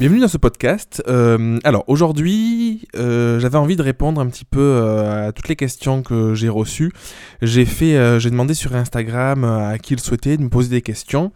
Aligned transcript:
Bienvenue 0.00 0.20
dans 0.20 0.28
ce 0.28 0.38
podcast. 0.38 1.02
Euh, 1.08 1.58
alors 1.62 1.84
aujourd'hui, 1.86 2.88
euh, 2.96 3.38
j'avais 3.38 3.58
envie 3.58 3.76
de 3.76 3.82
répondre 3.82 4.18
un 4.18 4.28
petit 4.28 4.46
peu 4.46 4.58
euh, 4.58 5.28
à 5.28 5.32
toutes 5.32 5.48
les 5.48 5.56
questions 5.56 6.00
que 6.00 6.32
j'ai 6.32 6.48
reçues. 6.48 6.90
J'ai 7.42 7.66
fait, 7.66 8.18
j'ai 8.18 8.30
demandé 8.30 8.54
sur 8.54 8.74
Instagram 8.74 9.44
à 9.44 9.76
qui 9.76 9.94
le 9.94 10.00
souhaitait 10.00 10.38
de 10.38 10.42
me 10.42 10.48
poser 10.48 10.70
des 10.70 10.80
questions 10.80 11.32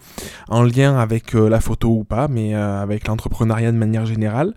en 0.49 0.63
lien 0.63 0.96
avec 0.99 1.35
la 1.35 1.61
photo 1.61 1.91
ou 1.91 2.05
pas, 2.05 2.27
mais 2.27 2.55
avec 2.55 3.07
l'entrepreneuriat 3.07 3.71
de 3.71 3.77
manière 3.77 4.07
générale. 4.07 4.55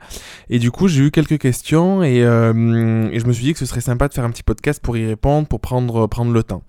Et 0.50 0.60
du 0.60 0.72
coup, 0.72 0.88
j'ai 0.88 1.04
eu 1.04 1.12
quelques 1.12 1.38
questions 1.38 2.02
et, 2.02 2.20
et, 2.20 2.24
je 2.24 3.26
me 3.26 3.34
suis 3.34 3.44
dit 3.44 3.52
que 3.52 3.60
ce 3.60 3.66
serait 3.66 3.82
sympa 3.82 4.08
de 4.08 4.14
faire 4.14 4.24
un 4.24 4.32
petit 4.32 4.44
podcast 4.44 4.82
pour 4.82 4.96
y 4.96 5.06
répondre, 5.06 5.50
pour 5.50 5.60
prendre 5.60 6.08
prendre 6.08 6.32
le 6.32 6.44
temps. 6.44 6.64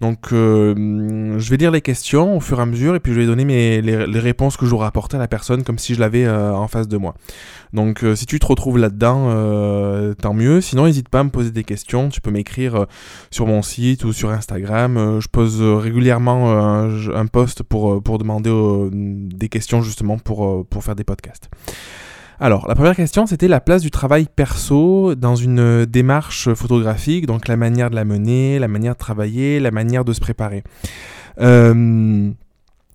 Donc, 0.00 0.28
je 0.30 1.50
vais 1.50 1.56
lire 1.56 1.70
les 1.70 1.80
questions 1.80 2.36
au 2.36 2.40
fur 2.40 2.58
et 2.58 2.62
à 2.62 2.66
mesure 2.66 2.94
et 2.94 3.00
puis 3.00 3.12
je 3.12 3.20
vais 3.20 3.26
donner 3.26 3.44
mes, 3.44 3.80
les, 3.82 4.20
réponses 4.20 4.56
que 4.56 4.66
j'aurais 4.66 4.86
apportées 4.86 5.16
à 5.16 5.20
la 5.20 5.28
personne 5.28 5.64
comme 5.64 5.78
si 5.78 5.94
je 5.94 6.00
l'avais 6.00 6.28
en 6.28 6.68
face 6.68 6.88
de 6.88 6.96
moi. 6.96 7.14
Donc 7.72 8.02
euh, 8.02 8.14
si 8.14 8.26
tu 8.26 8.38
te 8.38 8.46
retrouves 8.46 8.78
là-dedans, 8.78 9.28
euh, 9.28 10.14
tant 10.14 10.34
mieux. 10.34 10.60
Sinon, 10.60 10.86
n'hésite 10.86 11.08
pas 11.08 11.20
à 11.20 11.24
me 11.24 11.30
poser 11.30 11.50
des 11.50 11.64
questions. 11.64 12.08
Tu 12.08 12.20
peux 12.20 12.30
m'écrire 12.30 12.74
euh, 12.74 12.84
sur 13.30 13.46
mon 13.46 13.62
site 13.62 14.04
ou 14.04 14.12
sur 14.12 14.30
Instagram. 14.30 15.20
je 15.20 15.28
pose 15.28 15.60
régulièrement 15.60 16.50
un, 16.50 17.26
post 17.26 17.62
pour, 17.62 18.02
pour 18.02 18.18
demander 18.18 18.50
des 18.92 19.48
questions 19.48 19.82
justement 19.82 20.18
pour, 20.18 20.66
pour 20.66 20.84
faire 20.84 20.94
des 20.94 21.04
podcasts. 21.04 21.50
Alors, 22.40 22.68
la 22.68 22.76
première 22.76 22.94
question, 22.94 23.26
c'était 23.26 23.48
la 23.48 23.60
place 23.60 23.82
du 23.82 23.90
travail 23.90 24.26
perso 24.34 25.16
dans 25.16 25.34
une 25.34 25.86
démarche 25.86 26.54
photographique, 26.54 27.26
donc 27.26 27.48
la 27.48 27.56
manière 27.56 27.90
de 27.90 27.96
la 27.96 28.04
mener, 28.04 28.60
la 28.60 28.68
manière 28.68 28.92
de 28.92 28.98
travailler, 28.98 29.58
la 29.58 29.72
manière 29.72 30.04
de 30.04 30.12
se 30.12 30.20
préparer. 30.20 30.62
Euh, 31.40 32.30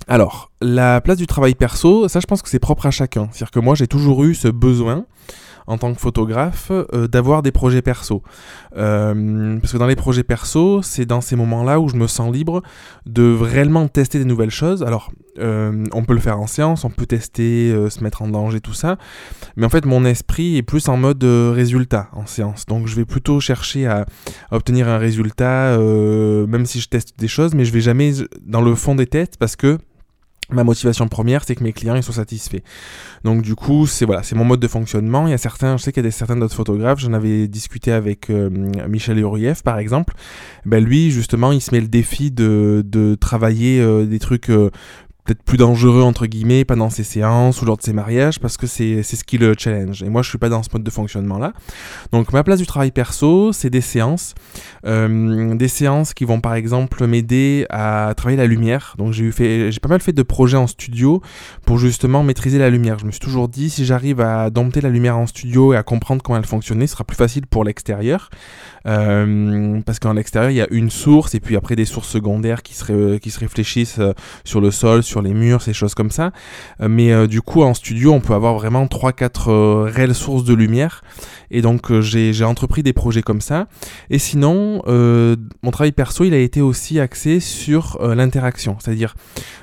alors, 0.08 0.52
la 0.62 1.02
place 1.02 1.18
du 1.18 1.28
travail 1.28 1.56
perso, 1.56 2.08
ça 2.08 2.20
je 2.20 2.26
pense 2.26 2.42
que 2.42 2.50
c'est 2.50 2.60
propre 2.60 2.86
à 2.86 2.92
chacun. 2.92 3.30
C'est-à-dire 3.32 3.52
que 3.52 3.60
moi 3.60 3.76
j'ai 3.76 3.88
toujours 3.88 4.24
eu 4.24 4.36
ce 4.36 4.48
besoin 4.48 5.06
en 5.68 5.78
tant 5.78 5.94
que 5.94 6.00
photographe 6.00 6.72
euh, 6.72 7.08
d'avoir 7.08 7.42
des 7.42 7.52
projets 7.52 7.82
perso. 7.82 8.22
Euh, 8.78 9.58
parce 9.60 9.74
que 9.74 9.78
dans 9.78 9.88
les 9.88 9.96
projets 9.96 10.24
perso, 10.24 10.82
c'est 10.82 11.06
dans 11.06 11.22
ces 11.22 11.36
moments-là 11.36 11.80
où 11.80 11.90
je 11.90 11.96
me 11.96 12.08
sens 12.08 12.34
libre 12.34 12.62
de 13.06 13.36
réellement 13.40 13.88
tester 13.88 14.20
des 14.20 14.26
nouvelles 14.26 14.50
choses. 14.50 14.84
Alors, 14.84 15.12
euh, 15.40 15.86
on 15.94 16.04
peut 16.04 16.14
le 16.14 16.20
faire 16.20 16.40
en 16.40 16.48
séance, 16.48 16.84
on 16.84 16.90
peut 16.90 17.06
tester, 17.06 17.74
se 17.90 18.04
mettre 18.04 18.22
en 18.22 18.28
danger, 18.28 18.60
tout 18.60 18.74
ça. 18.74 18.98
Mais 19.56 19.66
en 19.66 19.70
fait, 19.70 19.86
mon 19.86 20.06
esprit 20.06 20.58
est 20.58 20.64
plus 20.64 20.90
en 20.90 20.98
mode 20.98 21.24
résultat 21.24 22.10
en 22.14 22.26
séance. 22.26 22.66
Donc, 22.66 22.88
je 22.88 22.96
vais 22.96 23.06
plutôt 23.06 23.40
chercher 23.40 23.88
à, 23.88 24.06
à 24.52 24.56
obtenir 24.56 24.88
un 24.88 24.98
résultat, 24.98 25.78
même 25.78 26.66
si 26.66 26.80
je 26.80 26.90
teste 26.90 27.18
des 27.18 27.28
choses, 27.28 27.54
mais 27.54 27.66
je 27.66 27.72
vais 27.72 27.82
jamais 27.82 28.14
dans 28.46 28.62
le 28.62 28.76
fond 28.76 28.96
des 28.96 29.08
têtes 29.08 29.38
parce 29.38 29.56
que 29.56 29.78
ma 30.50 30.64
motivation 30.64 31.08
première, 31.08 31.44
c'est 31.44 31.56
que 31.56 31.64
mes 31.64 31.74
clients 31.74 31.96
ils 31.96 32.04
soient 32.04 32.14
satisfaits. 32.16 32.62
Donc 33.24 33.42
du 33.42 33.56
coup, 33.56 33.88
c'est 33.88 34.06
voilà, 34.06 34.24
c'est 34.24 34.36
mon 34.36 34.46
mode 34.46 34.60
de 34.60 34.68
fonctionnement. 34.68 35.28
Il 35.28 35.32
y 35.32 35.34
a 35.34 35.38
certains, 35.38 35.78
je 35.78 35.84
sais 35.84 35.92
qu'il 35.92 36.04
y 36.04 36.06
a 36.06 36.10
des 36.10 36.12
certains 36.12 36.36
d'autres 36.36 36.56
photographes. 36.56 37.00
J'en 37.00 37.14
avais 37.14 37.48
discuté 37.48 37.92
avec 37.92 38.30
euh, 38.30 38.50
Michel 38.88 39.20
Urieff 39.20 39.64
par 39.64 39.78
exemple. 39.78 40.14
Ben 40.66 40.84
lui, 40.84 41.12
justement, 41.12 41.52
il 41.52 41.62
se 41.62 41.74
met 41.74 41.82
le 41.82 41.88
défi 41.88 42.32
de, 42.32 42.84
de 42.86 43.16
travailler 43.16 43.80
euh, 43.80 44.06
des 44.06 44.20
trucs 44.20 44.50
euh, 44.50 44.70
peut-être 45.24 45.44
plus 45.44 45.58
dangereux 45.58 46.02
entre 46.02 46.26
guillemets 46.26 46.66
pendant 46.66 46.90
ses 46.90 47.04
séances 47.04 47.62
ou 47.62 47.66
lors 47.66 47.78
de 47.78 47.82
ses 47.82 47.94
mariages 47.94 48.40
parce 48.40 48.58
que 48.58 48.68
c'est 48.68 49.04
ce 49.04 49.24
qui 49.24 49.38
le 49.38 49.54
challenge. 49.58 50.04
Et 50.04 50.10
moi 50.10 50.22
je 50.22 50.30
suis 50.30 50.38
pas 50.38 50.50
dans 50.50 50.64
ce 50.64 50.70
mode 50.74 50.84
de 50.84 50.90
fonctionnement 50.90 51.38
là 51.38 51.54
donc 52.12 52.34
ma 52.34 52.44
place 52.44 52.60
du 52.60 52.66
travail 52.66 52.92
perso 52.92 53.54
c'est 53.54 53.70
des 53.70 53.82
séances. 53.82 54.36
Euh, 54.86 55.56
des 55.56 55.68
séances 55.68 56.14
qui 56.14 56.26
vont 56.26 56.42
par 56.42 56.56
exemple 56.56 57.06
m'aider 57.08 57.66
à 57.70 58.14
travailler 58.18 58.38
la 58.38 58.48
lumière. 58.48 58.96
Donc 58.98 59.14
j'ai 59.14 59.24
eu 59.24 59.32
fait 59.32 59.72
j'ai 59.72 59.80
pas 59.80 59.90
mal 59.90 60.02
fait 60.02 60.14
de 60.14 60.24
projets 60.24 60.58
en 60.58 60.68
studio 60.68 61.22
pour 61.66 61.78
justement 61.78 62.24
maîtriser 62.24 62.60
la 62.60 62.70
lumière. 62.70 63.00
Je 63.00 63.06
me 63.06 63.12
suis 63.12 63.20
toujours 63.20 63.48
dit 63.48 63.70
si 63.70 63.86
j'arrive 63.86 64.20
à 64.20 64.50
dompter 64.50 64.82
la 64.82 64.90
lumière 64.90 65.18
en 65.18 65.28
studio 65.28 65.74
et 65.74 65.78
à 65.78 65.84
comprendre 65.84 66.22
comment 66.22 66.38
elle 66.38 66.46
fonctionnait 66.46 66.88
ce 66.88 66.94
sera 66.94 67.04
plus 67.04 67.18
facile 67.18 67.48
pour 67.48 67.64
l'extérieur. 67.64 68.30
Euh, 68.86 69.80
parce 69.86 70.00
qu'en 70.00 70.18
extérieur 70.18 70.52
il 70.52 70.58
y 70.58 70.62
a 70.62 70.68
une 70.70 70.90
source 70.90 71.36
et 71.36 71.40
puis 71.40 71.56
après 71.56 71.78
des 71.78 71.86
sources 71.86 72.10
secondaires 72.10 72.64
qui 72.64 72.74
se, 72.74 73.18
qui 73.18 73.32
se 73.32 73.40
réfléchissent 73.40 74.00
euh, 74.00 74.12
sur 74.44 74.60
le 74.60 74.72
sol 74.72 75.04
les 75.22 75.34
murs, 75.34 75.62
ces 75.62 75.74
choses 75.74 75.96
comme 75.96 76.12
ça. 76.12 76.32
Euh, 76.82 76.88
mais 76.90 77.12
euh, 77.12 77.28
du 77.28 77.42
coup, 77.42 77.64
en 77.64 77.74
studio, 77.74 78.14
on 78.14 78.22
peut 78.22 78.34
avoir 78.34 78.56
vraiment 78.56 78.86
3-4 78.86 79.50
euh, 79.50 79.84
réelles 79.84 80.16
sources 80.16 80.44
de 80.44 80.54
lumière. 80.54 81.04
Et 81.52 81.62
donc, 81.62 82.00
j'ai 82.00 82.44
entrepris 82.44 82.82
des 82.82 82.94
projets 82.94 83.22
comme 83.22 83.42
ça. 83.42 83.68
Et 84.10 84.18
sinon, 84.18 84.82
mon 84.88 85.72
travail 85.72 85.92
perso, 85.92 86.24
il 86.24 86.34
a 86.34 86.40
été 86.40 86.62
aussi 86.62 87.00
axé 87.00 87.40
sur 87.40 88.00
l'interaction. 88.02 88.78
C'est-à-dire 88.80 89.14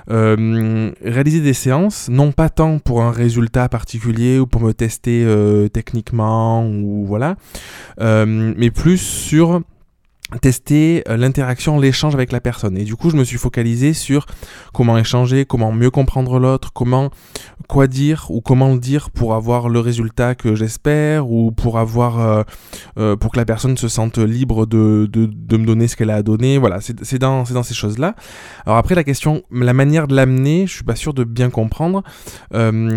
réaliser 0.08 1.40
des 1.40 1.52
séances, 1.52 2.08
non 2.08 2.30
pas 2.30 2.48
tant 2.48 2.78
pour 2.78 3.02
un 3.02 3.10
résultat 3.10 3.68
particulier 3.68 4.38
ou 4.38 4.46
pour 4.46 4.60
me 4.60 4.72
tester 4.72 5.26
techniquement 5.72 6.64
ou 6.64 7.04
voilà, 7.06 7.34
mais 7.98 8.70
plus 8.70 8.98
sur 8.98 9.60
tester 10.38 11.02
euh, 11.08 11.16
l'interaction, 11.16 11.78
l'échange 11.78 12.14
avec 12.14 12.32
la 12.32 12.40
personne. 12.40 12.76
Et 12.76 12.84
du 12.84 12.96
coup, 12.96 13.10
je 13.10 13.16
me 13.16 13.24
suis 13.24 13.38
focalisé 13.38 13.94
sur 13.94 14.26
comment 14.72 14.96
échanger, 14.96 15.44
comment 15.44 15.72
mieux 15.72 15.90
comprendre 15.90 16.38
l'autre, 16.38 16.72
comment 16.72 17.10
quoi 17.68 17.86
dire 17.86 18.26
ou 18.30 18.40
comment 18.40 18.72
le 18.72 18.78
dire 18.78 19.10
pour 19.10 19.34
avoir 19.34 19.68
le 19.68 19.78
résultat 19.78 20.34
que 20.34 20.54
j'espère 20.56 21.30
ou 21.30 21.52
pour 21.52 21.78
avoir 21.78 22.20
euh, 22.20 22.42
euh, 22.98 23.16
pour 23.16 23.30
que 23.30 23.36
la 23.36 23.44
personne 23.44 23.76
se 23.76 23.86
sente 23.86 24.18
libre 24.18 24.66
de, 24.66 25.08
de, 25.10 25.56
me 25.56 25.66
donner 25.66 25.86
ce 25.86 25.96
qu'elle 25.96 26.10
a 26.10 26.16
à 26.16 26.22
donner. 26.22 26.58
Voilà, 26.58 26.78
c'est 26.80 27.18
dans, 27.18 27.44
dans 27.44 27.62
ces 27.62 27.74
choses-là. 27.74 28.14
Alors 28.66 28.78
après, 28.78 28.94
la 28.94 29.04
question, 29.04 29.42
la 29.52 29.72
manière 29.72 30.08
de 30.08 30.14
l'amener, 30.14 30.66
je 30.66 30.74
suis 30.74 30.84
pas 30.84 30.96
sûr 30.96 31.14
de 31.14 31.24
bien 31.24 31.50
comprendre. 31.50 32.02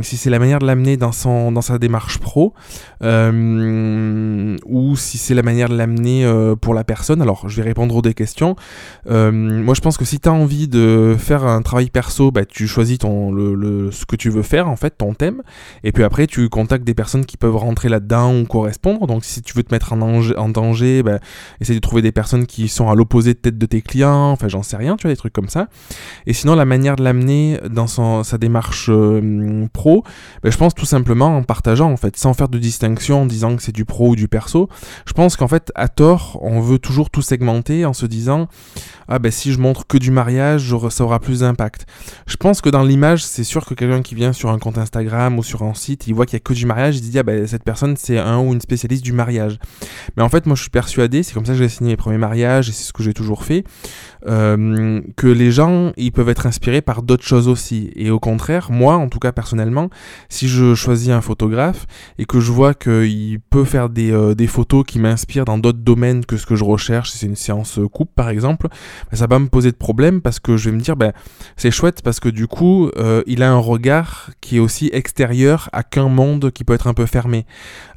si 0.01 0.17
c'est 0.17 0.29
la 0.29 0.39
manière 0.39 0.59
de 0.59 0.65
l'amener 0.65 0.97
dans, 0.97 1.11
dans 1.51 1.61
sa 1.61 1.77
démarche 1.77 2.19
pro 2.19 2.53
ou 3.01 4.95
si 4.95 5.17
c'est 5.17 5.33
la 5.33 5.44
manière 5.44 5.69
de 5.69 5.75
l'amener 5.75 6.25
pour 6.61 6.73
la 6.73 6.83
personne 6.83 7.22
alors, 7.23 7.50
je 7.50 7.56
vais 7.56 7.63
répondre 7.63 7.95
aux 7.95 8.01
des 8.01 8.13
questions. 8.13 8.56
Euh, 9.09 9.31
moi, 9.31 9.73
je 9.73 9.81
pense 9.81 9.97
que 9.97 10.06
si 10.06 10.19
tu 10.19 10.29
as 10.29 10.34
envie 10.34 10.67
de 10.67 11.16
faire 11.17 11.45
un 11.45 11.61
travail 11.61 11.89
perso, 11.89 12.31
bah, 12.31 12.45
tu 12.45 12.67
choisis 12.67 13.00
ton, 13.00 13.31
le, 13.31 13.91
ce 13.91 14.06
que 14.06 14.16
tu 14.16 14.29
veux 14.29 14.44
faire, 14.44 14.69
en 14.69 14.75
fait, 14.75 14.97
ton 14.97 15.13
thème. 15.13 15.41
Et 15.83 15.91
puis 15.91 16.03
après, 16.03 16.28
tu 16.28 16.47
contactes 16.50 16.83
des 16.83 16.94
personnes 16.94 17.25
qui 17.25 17.38
peuvent 17.38 17.56
rentrer 17.56 17.89
là-dedans 17.89 18.35
ou 18.35 18.45
correspondre. 18.45 19.07
Donc, 19.07 19.25
si 19.25 19.41
tu 19.41 19.53
veux 19.53 19.63
te 19.63 19.73
mettre 19.73 19.94
en 19.94 19.97
danger, 19.97 20.38
en 20.38 20.50
danger 20.50 21.01
bah, 21.01 21.19
essaye 21.62 21.75
de 21.75 21.81
trouver 21.81 22.01
des 22.01 22.12
personnes 22.12 22.45
qui 22.45 22.67
sont 22.67 22.89
à 22.89 22.95
l'opposé 22.95 23.33
de 23.33 23.39
tête 23.39 23.57
de 23.57 23.66
tes 23.66 23.81
clients. 23.81 24.31
Enfin, 24.31 24.47
j'en 24.50 24.63
sais 24.63 24.78
rien, 24.78 24.97
tu 24.97 25.03
vois, 25.03 25.12
des 25.12 25.17
trucs 25.17 25.33
comme 25.33 25.50
ça. 25.50 25.67
Et 26.28 26.33
sinon, 26.33 26.56
la 26.56 26.66
manière 26.66 26.95
de 26.95 27.03
l'amener 27.03 27.59
dans 27.69 27.88
son, 27.88 28.23
sa 28.23 28.38
démarche 28.38 28.88
euh, 28.89 29.66
pro, 29.72 30.03
bah, 30.44 30.50
je 30.50 30.57
pense 30.57 30.75
tout 30.75 30.85
simplement 30.85 31.38
en 31.38 31.44
partageant, 31.44 31.89
en 31.89 31.97
fait, 31.97 32.17
sans 32.17 32.33
faire 32.33 32.50
de 32.50 32.57
distinction 32.57 33.22
en 33.22 33.25
disant 33.25 33.56
que 33.56 33.63
c'est 33.63 33.72
du 33.72 33.85
pro 33.85 34.09
ou 34.09 34.16
du 34.16 34.28
perso. 34.28 34.67
Je 35.06 35.13
pense 35.13 35.38
qu'en 35.38 35.47
fait, 35.47 35.72
à 35.75 35.88
tort, 35.88 36.39
on 36.41 36.59
veut 36.59 36.79
toujours 36.79 37.09
tout 37.13 37.22
segmenter 37.22 37.85
en 37.85 37.94
se 37.94 38.06
disant 38.06 38.50
ah 39.07 39.19
ben 39.19 39.31
si 39.31 39.53
je 39.53 39.59
montre 39.59 39.85
que 39.85 39.97
du 39.97 40.12
mariage, 40.12 40.74
ça 40.90 41.03
aura 41.03 41.19
plus 41.19 41.40
d'impact. 41.41 41.85
Je 42.25 42.35
pense 42.35 42.62
que 42.62 42.69
dans 42.69 42.84
l'image, 42.84 43.24
c'est 43.24 43.44
sûr 43.44 43.66
que 43.66 43.74
quelqu'un 43.74 44.01
qui 44.01 44.16
vient 44.16 44.34
sur 44.34 44.50
un 44.50 44.57
compte 44.59 44.78
Instagram 44.78 45.38
ou 45.38 45.44
sur 45.44 45.63
un 45.63 45.74
site, 45.74 46.07
il 46.07 46.13
voit 46.13 46.25
qu'il 46.25 46.34
y 46.34 46.38
a 46.38 46.40
que 46.40 46.53
du 46.53 46.66
mariage, 46.66 46.97
il 46.97 47.01
dit 47.01 47.19
ah 47.19 47.24
ben 47.24 47.46
cette 47.46 47.63
personne 47.63 47.96
c'est 47.97 48.18
un 48.18 48.40
ou 48.40 48.53
une 48.53 48.62
spécialiste 48.62 49.03
du 49.03 49.13
mariage. 49.13 49.59
Mais 50.18 50.24
en 50.24 50.29
fait, 50.29 50.46
moi 50.46 50.56
je 50.56 50.62
suis 50.62 50.69
persuadé, 50.69 51.24
c'est 51.24 51.34
comme 51.34 51.46
ça 51.46 51.53
que 51.53 51.59
j'ai 51.59 51.69
signé 51.69 51.91
mes 51.91 51.97
premiers 51.97 52.18
mariages 52.18 52.69
et 52.69 52.72
c'est 52.72 52.84
ce 52.84 52.94
que 52.94 53.03
j'ai 53.03 53.13
toujours 53.13 53.44
fait, 53.44 53.63
euh, 54.28 55.01
que 55.16 55.28
les 55.28 55.51
gens 55.51 55.91
ils 55.97 56.12
peuvent 56.12 56.30
être 56.30 56.47
inspirés 56.47 56.81
par 56.81 57.03
d'autres 57.03 57.25
choses 57.25 57.47
aussi. 57.47 57.91
Et 57.95 58.09
au 58.09 58.19
contraire, 58.19 58.72
moi 58.72 58.95
en 58.95 59.09
tout 59.09 59.19
cas 59.19 59.31
personnellement, 59.31 59.90
si 60.30 60.47
je 60.47 60.75
choisis 60.75 61.09
un 61.09 61.22
photographe 61.22 61.85
et 62.18 62.25
que 62.25 62.40
je 62.40 62.51
vois 62.51 62.74
qu'il 62.74 63.40
peut 63.50 63.66
faire 63.66 63.90
des, 63.90 64.12
euh, 64.12 64.34
des 64.34 64.47
photos 64.47 64.84
qui 64.85 65.00
m'inspirent 65.00 65.45
dans 65.45 65.57
d'autres 65.57 65.80
domaines 65.80 66.25
que 66.25 66.38
ce 66.38 66.45
que 66.45 66.56
je 66.56 66.63
recherche, 66.63 67.02
si 67.11 67.17
c'est 67.17 67.25
une 67.25 67.35
séance 67.35 67.79
coupe 67.91 68.11
par 68.15 68.29
exemple, 68.29 68.67
ben, 69.11 69.17
ça 69.17 69.27
va 69.27 69.39
me 69.39 69.47
poser 69.47 69.71
de 69.71 69.75
problème 69.75 70.21
parce 70.21 70.39
que 70.39 70.57
je 70.57 70.69
vais 70.69 70.75
me 70.75 70.81
dire, 70.81 70.95
ben, 70.95 71.13
c'est 71.57 71.71
chouette 71.71 72.01
parce 72.01 72.19
que 72.19 72.29
du 72.29 72.47
coup, 72.47 72.89
euh, 72.97 73.23
il 73.27 73.44
a 73.44 73.51
un 73.51 73.57
regard 73.57 74.31
qui 74.41 74.57
est 74.57 74.59
aussi 74.59 74.89
extérieur 74.94 75.69
à 75.73 75.83
qu'un 75.83 76.09
monde 76.09 76.51
qui 76.51 76.63
peut 76.63 76.73
être 76.73 76.88
un 76.88 76.94
peu 76.94 77.05
fermé. 77.05 77.45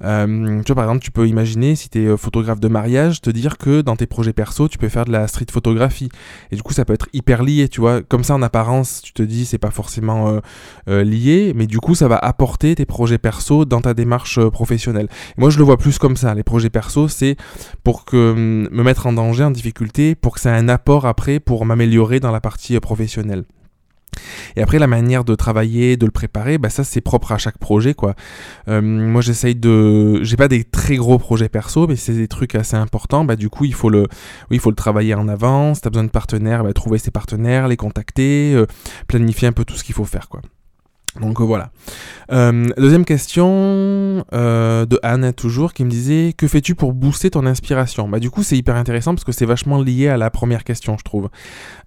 Euh, 0.04 0.62
tu 0.62 0.72
vois, 0.72 0.76
par 0.76 0.84
exemple, 0.84 1.04
tu 1.04 1.10
peux 1.10 1.26
imaginer, 1.26 1.76
si 1.76 1.88
tu 1.88 2.02
es 2.02 2.06
euh, 2.06 2.16
photographe 2.16 2.60
de 2.60 2.68
mariage, 2.68 3.20
te 3.20 3.30
dire 3.30 3.58
que 3.58 3.80
dans 3.80 3.96
tes 3.96 4.06
projets 4.06 4.32
perso, 4.32 4.68
tu 4.68 4.78
peux 4.78 4.88
faire 4.88 5.04
de 5.04 5.12
la 5.12 5.26
street 5.28 5.46
photographie. 5.50 6.08
Et 6.50 6.56
du 6.56 6.62
coup, 6.62 6.72
ça 6.72 6.84
peut 6.84 6.94
être 6.94 7.08
hyper 7.12 7.42
lié, 7.42 7.68
tu 7.68 7.80
vois. 7.80 8.02
Comme 8.02 8.24
ça, 8.24 8.34
en 8.34 8.42
apparence, 8.42 9.02
tu 9.02 9.12
te 9.12 9.22
dis, 9.22 9.46
c'est 9.46 9.58
pas 9.58 9.70
forcément 9.70 10.40
lié, 10.86 11.52
mais 11.54 11.66
du 11.66 11.78
coup, 11.78 11.94
ça 11.94 12.08
va 12.08 12.16
apporter 12.16 12.74
tes 12.74 12.86
projets 12.86 13.18
perso 13.18 13.64
dans 13.64 13.80
ta 13.80 13.94
démarche 13.94 14.40
professionnelle. 14.50 15.08
moi, 15.36 15.50
je 15.50 15.58
le 15.58 15.64
vois 15.64 15.76
plus 15.76 15.98
comme 15.98 16.16
ça. 16.16 16.34
Les 16.34 16.42
projets 16.42 16.70
perso, 16.70 17.08
c'est 17.08 17.36
pour 17.84 18.04
que 18.04 18.32
hum, 18.32 18.68
me 18.70 18.82
mettre 18.86 19.06
en 19.06 19.12
danger, 19.12 19.44
en 19.44 19.50
difficulté, 19.50 20.14
pour 20.14 20.34
que 20.34 20.40
ça 20.40 20.52
ait 20.52 20.58
un 20.58 20.68
apport 20.68 21.06
après 21.06 21.40
pour 21.40 21.66
m'améliorer 21.66 22.20
dans 22.20 22.30
la 22.30 22.40
partie 22.40 22.76
euh, 22.76 22.80
professionnelle. 22.80 23.44
Et 24.56 24.62
après, 24.62 24.78
la 24.78 24.86
manière 24.86 25.24
de 25.24 25.34
travailler, 25.34 25.98
de 25.98 26.06
le 26.06 26.12
préparer, 26.12 26.56
bah 26.56 26.70
ça 26.70 26.84
c'est 26.84 27.02
propre 27.02 27.32
à 27.32 27.38
chaque 27.38 27.58
projet 27.58 27.92
quoi. 27.92 28.14
Euh, 28.68 28.80
moi 28.80 29.20
j'essaye 29.20 29.54
de, 29.54 30.22
j'ai 30.22 30.36
pas 30.36 30.48
des 30.48 30.64
très 30.64 30.96
gros 30.96 31.18
projets 31.18 31.50
perso, 31.50 31.86
mais 31.86 31.96
c'est 31.96 32.14
des 32.14 32.28
trucs 32.28 32.54
assez 32.54 32.76
importants. 32.76 33.24
Bah 33.24 33.36
du 33.36 33.50
coup 33.50 33.66
il 33.66 33.74
faut 33.74 33.90
le, 33.90 34.04
oui 34.50 34.56
il 34.56 34.60
faut 34.60 34.70
le 34.70 34.76
travailler 34.76 35.14
en 35.14 35.28
avance. 35.28 35.82
T'as 35.82 35.90
besoin 35.90 36.04
de 36.04 36.10
partenaires, 36.10 36.64
bah, 36.64 36.72
trouver 36.72 36.98
ses 36.98 37.10
partenaires, 37.10 37.68
les 37.68 37.76
contacter, 37.76 38.54
euh, 38.54 38.66
planifier 39.06 39.48
un 39.48 39.52
peu 39.52 39.66
tout 39.66 39.74
ce 39.74 39.84
qu'il 39.84 39.94
faut 39.94 40.06
faire 40.06 40.30
quoi. 40.30 40.40
Donc 41.20 41.40
voilà. 41.40 41.70
Euh, 42.32 42.66
deuxième 42.76 43.04
question 43.04 44.24
euh, 44.32 44.84
de 44.86 44.98
Anne, 45.02 45.32
toujours, 45.32 45.72
qui 45.72 45.84
me 45.84 45.90
disait 45.90 46.34
Que 46.36 46.48
fais-tu 46.48 46.74
pour 46.74 46.92
booster 46.92 47.30
ton 47.30 47.46
inspiration? 47.46 48.08
Bah, 48.08 48.18
du 48.18 48.30
coup, 48.30 48.42
c'est 48.42 48.56
hyper 48.56 48.76
intéressant 48.76 49.14
parce 49.14 49.24
que 49.24 49.32
c'est 49.32 49.46
vachement 49.46 49.80
lié 49.80 50.08
à 50.08 50.16
la 50.16 50.30
première 50.30 50.64
question, 50.64 50.96
je 50.98 51.04
trouve. 51.04 51.28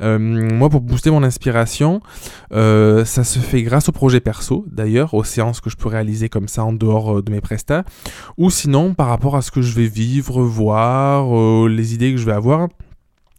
Euh, 0.02 0.18
moi, 0.18 0.70
pour 0.70 0.81
booster 0.81 1.12
mon 1.12 1.24
inspiration, 1.24 2.02
ça 2.52 3.24
se 3.24 3.40
fait 3.40 3.64
grâce 3.64 3.90
au 3.90 3.92
projet 3.92 4.20
perso, 4.20 4.66
d'ailleurs, 4.72 5.14
aux 5.14 5.24
séances 5.24 5.62
que 5.62 5.70
je 5.70 5.75
peux 5.75 5.90
réaliser 5.90 6.30
comme 6.30 6.48
ça 6.48 6.64
en 6.64 6.74
dehors 6.74 7.22
de 7.22 7.32
mes 7.32 7.42
prestats, 7.42 7.84
ou 8.38 8.50
sinon 8.50 8.94
par 8.94 9.08
rapport 9.08 9.36
à 9.36 9.42
ce 9.42 9.52
que 9.52 9.62
je 9.62 9.74
vais 9.74 9.88
vivre, 9.88 10.42
voir, 10.42 11.68
les 11.68 11.94
idées 11.94 12.12
que 12.12 12.18
je 12.18 12.25
vais 12.25 12.34
avoir. 12.34 12.70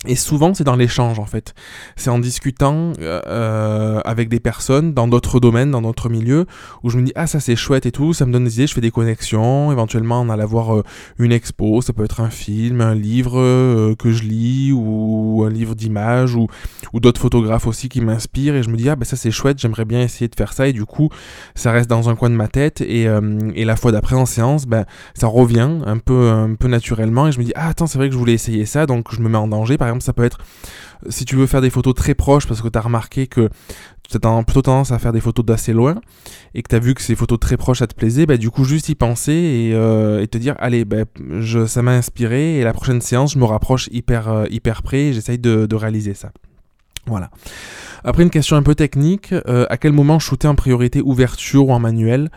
Et 0.07 0.17
souvent, 0.17 0.55
c'est 0.55 0.65
dans 0.65 0.77
l'échange 0.77 1.19
en 1.19 1.27
fait. 1.27 1.53
C'est 1.95 2.09
en 2.09 2.19
discutant 2.19 2.95
euh, 3.01 3.21
euh, 3.27 4.01
avec 4.07 4.31
des 4.31 4.41
personnes 4.41 4.95
dans 4.95 5.07
d'autres 5.07 5.41
domaines, 5.41 5.71
dans 5.71 5.83
d'autres 5.83 6.09
milieux, 6.09 6.47
où 6.83 6.89
je 6.89 6.97
me 6.97 7.05
dis 7.05 7.13
ah 7.17 7.27
ça 7.27 7.39
c'est 7.39 7.55
chouette 7.55 7.85
et 7.85 7.93
tout, 7.93 8.15
ça 8.15 8.25
me 8.25 8.33
donne 8.33 8.45
des 8.45 8.55
idées, 8.55 8.67
je 8.67 8.73
fais 8.73 8.81
des 8.81 8.91
connexions. 8.91 9.71
Éventuellement, 9.71 10.23
on 10.23 10.31
allait 10.31 10.47
voir 10.47 10.75
euh, 10.75 10.83
une 11.19 11.33
expo, 11.33 11.83
ça 11.83 11.93
peut 11.93 12.05
être 12.05 12.21
un 12.21 12.31
film, 12.31 12.81
un 12.81 12.95
livre 12.95 13.95
que 13.97 14.11
je 14.11 14.23
lis 14.23 14.73
ou 14.73 15.45
un 15.47 15.51
livre 15.51 15.75
d'images 15.75 16.35
ou, 16.35 16.47
ou 16.95 17.01
d'autres 17.01 17.21
photographes 17.21 17.67
aussi 17.67 17.91
qui 17.91 18.01
m'inspirent 18.01 18.55
et 18.55 18.63
je 18.63 18.71
me 18.71 18.77
dis 18.77 18.89
ah 18.89 18.97
ben 18.97 19.05
ça 19.05 19.17
c'est 19.17 19.31
chouette, 19.31 19.59
j'aimerais 19.59 19.85
bien 19.85 20.01
essayer 20.01 20.29
de 20.29 20.35
faire 20.35 20.55
ça 20.55 20.67
et 20.67 20.73
du 20.73 20.87
coup 20.87 21.11
ça 21.55 21.73
reste 21.73 21.91
dans 21.91 22.09
un 22.09 22.17
coin 22.17 22.31
de 22.31 22.35
ma 22.35 22.49
tête 22.49 22.81
et, 22.81 23.07
et 23.55 23.65
la 23.67 23.77
fois 23.77 23.93
d'après 23.93 24.17
en 24.17 24.27
séance, 24.27 24.67
ben 24.67 24.87
ça 25.15 25.27
revient 25.27 25.81
un 25.85 25.99
peu 25.99 26.31
un 26.31 26.55
peu 26.55 26.69
naturellement 26.69 27.29
et 27.29 27.33
je 27.33 27.39
me 27.39 27.45
dis 27.45 27.53
ah 27.55 27.69
attends 27.69 27.87
c'est 27.87 27.99
vrai 27.99 28.09
que 28.09 28.15
je 28.15 28.19
voulais 28.19 28.35
essayer 28.35 28.65
ça 28.65 28.87
donc 28.87 29.15
je 29.15 29.21
me 29.21 29.29
mets 29.29 29.39
en 29.39 29.49
danger 29.49 29.77
par 29.77 29.90
ça 29.99 30.13
peut 30.13 30.25
être 30.25 30.39
si 31.09 31.25
tu 31.25 31.37
veux 31.37 31.47
faire 31.47 31.61
des 31.61 31.71
photos 31.71 31.95
très 31.95 32.15
proches 32.15 32.47
parce 32.47 32.61
que 32.61 32.69
tu 32.69 32.79
as 32.79 32.83
remarqué 32.83 33.27
que 33.27 33.49
tu 34.09 34.17
as 34.23 34.43
plutôt 34.45 34.63
tendance 34.63 34.93
à 34.93 34.99
faire 34.99 35.13
des 35.13 35.21
photos 35.21 35.45
d'assez 35.45 35.73
loin 35.73 36.01
et 36.55 36.63
que 36.63 36.69
tu 36.69 36.77
as 36.77 36.79
vu 36.79 36.95
que 36.95 37.03
ces 37.03 37.17
photos 37.17 37.41
très 37.41 37.57
proches 37.57 37.79
ça 37.79 37.87
te 37.87 37.95
plaisait, 37.95 38.27
bah, 38.27 38.37
du 38.37 38.51
coup 38.51 38.65
juste 38.65 38.89
y 38.89 38.95
penser 38.95 39.33
et, 39.33 39.71
euh, 39.75 40.25
te 40.27 40.39
dire 40.39 40.55
allez 40.59 40.85
bah, 40.85 41.05
je, 41.39 41.67
ça 41.67 41.83
m'a 41.83 41.93
inspiré 41.93 42.59
et 42.59 42.65
la 42.65 42.73
prochaine 42.73 43.01
séance 43.01 43.33
je 43.33 43.39
me 43.39 43.45
rapproche 43.45 43.89
hyper, 43.93 44.29
euh, 44.29 44.47
hyper 44.51 44.83
près 44.83 45.07
et 45.07 45.13
j'essaye 45.13 45.39
de 45.39 45.75
réaliser 45.75 46.15
ça. 46.15 46.33
Voilà. 47.07 47.31
Après 48.05 48.23
une 48.23 48.31
question 48.31 48.57
un 48.57 48.63
peu 48.63 48.75
technique, 48.75 49.33
euh, 49.33 49.67
à 49.69 49.77
quel 49.77 49.93
moment 49.93 50.19
shooter 50.19 50.49
en 50.49 50.55
priorité 50.55 51.03
ouverture 51.03 51.69
ou 51.69 51.73
en 51.73 51.79
manuel? 51.79 52.31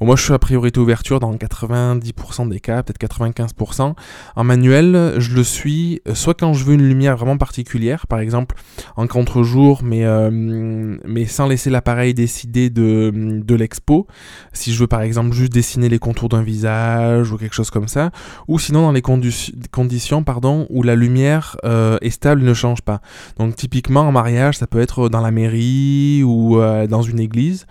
Moi 0.00 0.16
je 0.16 0.22
suis 0.22 0.32
à 0.32 0.38
priorité 0.38 0.80
ouverture 0.80 1.20
dans 1.20 1.34
90% 1.34 2.48
des 2.48 2.60
cas, 2.60 2.82
peut-être 2.82 2.98
95%. 2.98 3.94
En 4.36 4.44
manuel, 4.44 5.14
je 5.18 5.34
le 5.34 5.44
suis 5.44 6.00
euh, 6.08 6.14
soit 6.14 6.34
quand 6.34 6.54
je 6.54 6.64
veux 6.64 6.74
une 6.74 6.88
lumière 6.88 7.16
vraiment 7.16 7.36
particulière, 7.36 8.06
par 8.06 8.20
exemple 8.20 8.56
en 8.96 9.06
contre-jour, 9.06 9.82
mais, 9.82 10.04
euh, 10.04 10.96
sans 11.26 11.46
laisser 11.46 11.70
l'appareil 11.70 12.14
décider 12.14 12.70
de, 12.70 13.54
l'expo. 13.54 14.06
Si 14.54 14.72
je 14.72 14.78
veux 14.78 14.86
par 14.86 15.02
exemple 15.02 15.34
juste 15.34 15.52
dessiner 15.52 15.90
les 15.90 15.98
contours 15.98 16.30
d'un 16.30 16.42
visage 16.42 17.32
ou 17.32 17.36
quelque 17.36 17.54
chose 17.54 17.70
comme 17.70 17.88
ça. 17.88 18.10
Ou 18.48 18.58
sinon 18.58 18.82
dans 18.82 18.92
les 18.92 19.02
conditions 19.02 20.24
pardon, 20.24 20.66
où 20.70 20.82
la 20.82 20.96
lumière 20.96 21.56
est 21.64 22.10
stable 22.10 22.42
ne 22.42 22.54
change 22.54 22.80
pas. 22.80 23.02
Donc 23.38 23.56
typiquement 23.56 24.01
en 24.02 24.12
mariage, 24.12 24.58
ça 24.58 24.66
peut 24.66 24.80
être 24.80 25.08
dans 25.08 25.20
la 25.20 25.30
mairie 25.30 26.22
ou 26.24 26.60
euh, 26.60 26.86
dans 26.86 27.02
une 27.02 27.20
église, 27.20 27.66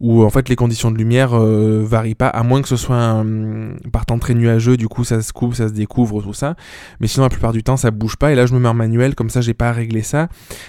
où 0.00 0.24
en 0.24 0.30
fait 0.30 0.48
les 0.48 0.56
conditions 0.56 0.90
de 0.90 0.98
lumière 0.98 1.30
euh, 1.34 1.82
varient 1.84 2.14
pas, 2.14 2.28
à 2.28 2.42
moins 2.42 2.62
que 2.62 2.68
ce 2.68 2.76
soit 2.76 2.96
un, 2.96 3.74
par 3.92 4.06
temps 4.06 4.18
très 4.18 4.34
nuageux, 4.34 4.76
du 4.76 4.88
coup 4.88 5.04
ça 5.04 5.22
se 5.22 5.32
coupe, 5.32 5.54
ça 5.54 5.68
se 5.68 5.72
découvre, 5.72 6.22
tout 6.22 6.32
ça. 6.32 6.56
Mais 7.00 7.06
sinon 7.06 7.24
la 7.24 7.30
plupart 7.30 7.52
du 7.52 7.62
temps 7.62 7.76
ça 7.76 7.90
bouge 7.90 8.16
pas, 8.16 8.32
et 8.32 8.34
là 8.34 8.46
je 8.46 8.54
me 8.54 8.60
mets 8.60 8.68
en 8.68 8.74
manuel, 8.74 9.14
comme 9.14 9.30
ça 9.30 9.40
j'ai 9.40 9.54
pas 9.54 9.68
à 9.68 9.72
régler 9.72 10.02
ça. 10.02 10.28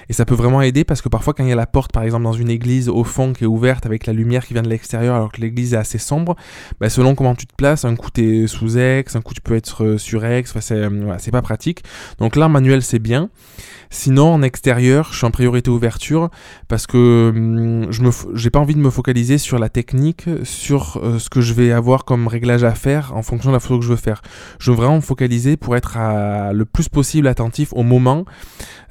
Et 0.09 0.13
ça 0.13 0.25
peut 0.25 0.35
vraiment 0.35 0.61
aider 0.61 0.83
parce 0.83 1.01
que 1.01 1.09
parfois 1.09 1.33
quand 1.33 1.43
il 1.43 1.49
y 1.49 1.53
a 1.53 1.55
la 1.55 1.67
porte 1.67 1.91
par 1.91 2.03
exemple 2.03 2.23
dans 2.23 2.33
une 2.33 2.49
église 2.49 2.89
au 2.89 3.03
fond 3.03 3.33
qui 3.33 3.43
est 3.43 3.47
ouverte 3.47 3.85
avec 3.85 4.05
la 4.05 4.13
lumière 4.13 4.45
qui 4.45 4.53
vient 4.53 4.63
de 4.63 4.69
l'extérieur 4.69 5.15
alors 5.15 5.31
que 5.31 5.41
l'église 5.41 5.73
est 5.73 5.77
assez 5.77 5.97
sombre, 5.97 6.35
bah, 6.79 6.89
selon 6.89 7.15
comment 7.15 7.35
tu 7.35 7.47
te 7.47 7.55
places, 7.55 7.85
un 7.85 7.95
coup 7.95 8.09
t'es 8.09 8.47
sous 8.47 8.77
ex, 8.77 9.15
un 9.15 9.21
coup 9.21 9.33
tu 9.33 9.41
peux 9.41 9.55
être 9.55 9.83
euh, 9.83 9.97
sur 9.97 10.25
ex, 10.25 10.53
c'est 10.59 11.31
pas 11.31 11.41
pratique. 11.41 11.83
Donc 12.19 12.35
là 12.35 12.47
manuel 12.47 12.81
c'est 12.81 12.99
bien. 12.99 13.29
Sinon, 13.89 14.33
en 14.33 14.41
extérieur, 14.41 15.04
je 15.11 15.17
suis 15.17 15.25
en 15.25 15.31
priorité 15.31 15.69
ouverture 15.69 16.29
parce 16.67 16.87
que 16.87 17.31
hum, 17.35 17.91
je 17.91 18.01
j'ai 18.33 18.49
pas 18.49 18.59
envie 18.59 18.75
de 18.75 18.79
me 18.79 18.89
focaliser 18.89 19.37
sur 19.37 19.59
la 19.59 19.69
technique, 19.69 20.25
sur 20.43 20.99
euh, 21.03 21.19
ce 21.19 21.29
que 21.29 21.41
je 21.41 21.53
vais 21.53 21.71
avoir 21.71 22.05
comme 22.05 22.27
réglage 22.27 22.63
à 22.63 22.73
faire 22.73 23.15
en 23.15 23.21
fonction 23.21 23.49
de 23.49 23.55
la 23.55 23.59
photo 23.59 23.79
que 23.79 23.85
je 23.85 23.89
veux 23.89 23.95
faire. 23.95 24.21
Je 24.59 24.71
veux 24.71 24.77
vraiment 24.77 24.97
me 24.97 25.01
focaliser 25.01 25.57
pour 25.57 25.75
être 25.75 25.97
le 26.53 26.65
plus 26.65 26.89
possible 26.89 27.27
attentif 27.27 27.69
au 27.73 27.83
moment 27.83 28.25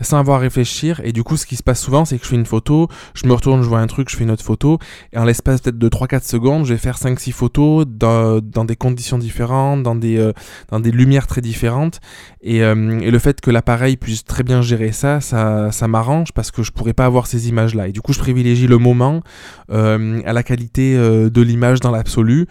sans 0.01 0.19
avoir 0.19 0.39
à 0.39 0.41
réfléchir. 0.41 1.01
Et 1.05 1.13
du 1.13 1.23
coup, 1.23 1.37
ce 1.37 1.47
qui 1.47 1.57
se 1.57 1.63
passe 1.63 1.81
souvent, 1.81 2.05
c'est 2.05 2.19
que 2.19 2.25
je 2.25 2.31
fais 2.31 2.37
une 2.37 2.47
photo, 2.47 2.89
je 3.15 3.27
me 3.27 3.33
retourne, 3.33 3.63
je 3.63 3.69
vois 3.69 3.81
un 3.81 3.87
truc, 3.87 4.09
je 4.11 4.17
fais 4.17 4.25
une 4.25 4.31
autre 4.31 4.45
photo, 4.45 4.79
et 5.13 5.19
en 5.19 5.25
l'espace 5.25 5.61
peut-être 5.61 5.79
de 5.79 5.89
3-4 5.89 6.29
secondes, 6.29 6.65
je 6.65 6.75
vais 6.75 6.79
faire 6.79 6.97
5-6 6.97 7.33
photos 7.33 7.87
dans, 7.87 8.41
des 8.41 8.77
conditions 8.77 9.19
différentes, 9.19 9.83
dans 9.83 9.95
des, 9.95 10.19
euh, 10.19 10.33
dans 10.71 10.81
des 10.81 10.91
lumières 10.91 11.27
très 11.27 11.41
différentes. 11.41 12.01
Et, 12.47 12.63
euh, 12.63 13.01
et 13.01 13.11
le 13.11 13.19
fait 13.19 13.41
que 13.41 13.51
l'appareil 13.51 13.97
puisse 13.97 14.23
très 14.23 14.43
bien 14.43 14.61
gérer 14.63 14.93
ça, 14.93 15.21
ça, 15.21 15.73
ça 15.73 15.89
m'arrange 15.89 16.33
parce 16.33 16.51
que 16.51 16.63
je 16.63 16.71
pourrais 16.71 16.93
pas 16.93 17.07
avoir 17.07 17.27
ces 17.27 17.49
images-là. 17.49 17.89
Et 17.89 17.93
du 17.93 18.03
coup, 18.03 18.13
je 18.13 18.19
privilégie 18.19 18.67
le 18.67 18.79
moment 18.79 19.23
euh, 19.71 20.21
à 20.27 20.33
la 20.33 20.43
qualité 20.43 20.95
de 20.97 21.41
l'image 21.41 21.81
dans 21.81 21.91
l'absolu. 21.91 22.47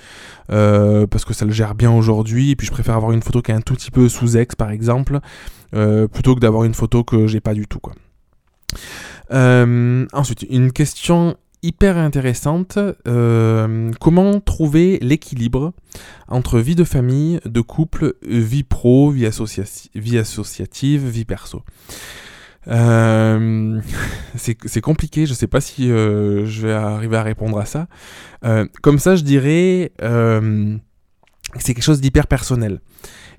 parce 0.48 1.25
que 1.25 1.34
ça 1.34 1.45
le 1.45 1.51
gère 1.51 1.75
bien 1.75 1.92
aujourd'hui 1.92 2.51
et 2.51 2.56
puis 2.56 2.68
je 2.68 2.72
préfère 2.72 2.95
avoir 2.95 3.12
une 3.12 3.22
photo 3.22 3.42
qui 3.42 3.51
est 3.51 3.56
un 3.56 3.62
tout 3.62 3.75
petit 3.75 3.92
peu 3.92 4.10
sous 4.10 4.36
ex 4.36 4.56
par 4.56 4.72
exemple 4.72 5.19
euh, 5.75 6.07
plutôt 6.07 6.36
que 6.36 6.40
d'avoir 6.40 6.66
une 6.66 6.74
photo 6.74 7.04
que 7.04 7.25
j'ai 7.25 7.40
pas 7.40 7.54
du 7.54 7.68
tout. 7.68 7.80
Euh, 9.31 10.06
ensuite, 10.13 10.45
une 10.50 10.72
question 10.72 11.36
hyper 11.63 11.98
intéressante. 11.98 12.77
Euh, 13.07 13.92
comment 14.00 14.39
trouver 14.39 15.00
l'équilibre 15.01 15.74
entre 16.27 16.60
vie 16.60 16.75
de 16.75 16.83
famille, 16.83 17.39
de 17.45 17.62
couple, 17.62 18.15
vie 18.24 18.63
pro, 18.63 19.10
vie, 19.10 19.25
associative, 19.25 21.07
vie 21.07 21.25
perso 21.25 21.63
c'est 24.36 24.81
compliqué, 24.81 25.25
je 25.25 25.33
sais 25.33 25.48
pas 25.48 25.60
si 25.60 25.89
je 25.89 26.62
vais 26.62 26.71
arriver 26.71 27.18
à 27.18 27.24
répondre 27.24 27.60
à 27.60 27.66
ça. 27.66 27.88
comme 28.81 29.00
ça, 29.00 29.18
je 29.18 29.24
dirais 29.24 29.92
c'est 31.59 31.74
quelque 31.74 31.83
chose 31.83 32.01
d'hyper 32.01 32.27
personnel. 32.27 32.80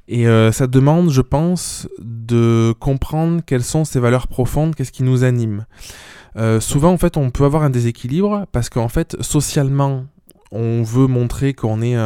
Et 0.07 0.29
euh, 0.29 0.53
ça 0.53 0.67
demande, 0.67 1.11
je 1.11 1.23
pense, 1.23 1.89
de 1.99 2.75
comprendre 2.79 3.41
quelles 3.45 3.65
sont 3.65 3.85
ces 3.85 4.01
valeurs 4.01 4.29
profondes, 4.29 4.75
qu'est-ce 4.75 4.93
qui 4.93 5.03
nous 5.03 5.25
anime. 5.25 5.65
Euh, 6.37 6.61
souvent, 6.61 6.93
en 6.93 6.99
fait, 6.99 7.17
on 7.17 7.31
peut 7.31 7.45
avoir 7.45 7.63
un 7.63 7.71
déséquilibre 7.71 8.47
parce 8.53 8.69
qu'en 8.69 8.89
fait, 8.89 9.17
socialement, 9.21 10.07
on 10.51 10.83
veut 10.83 11.07
montrer 11.07 11.53
qu'on 11.53 11.83
est 11.83 11.97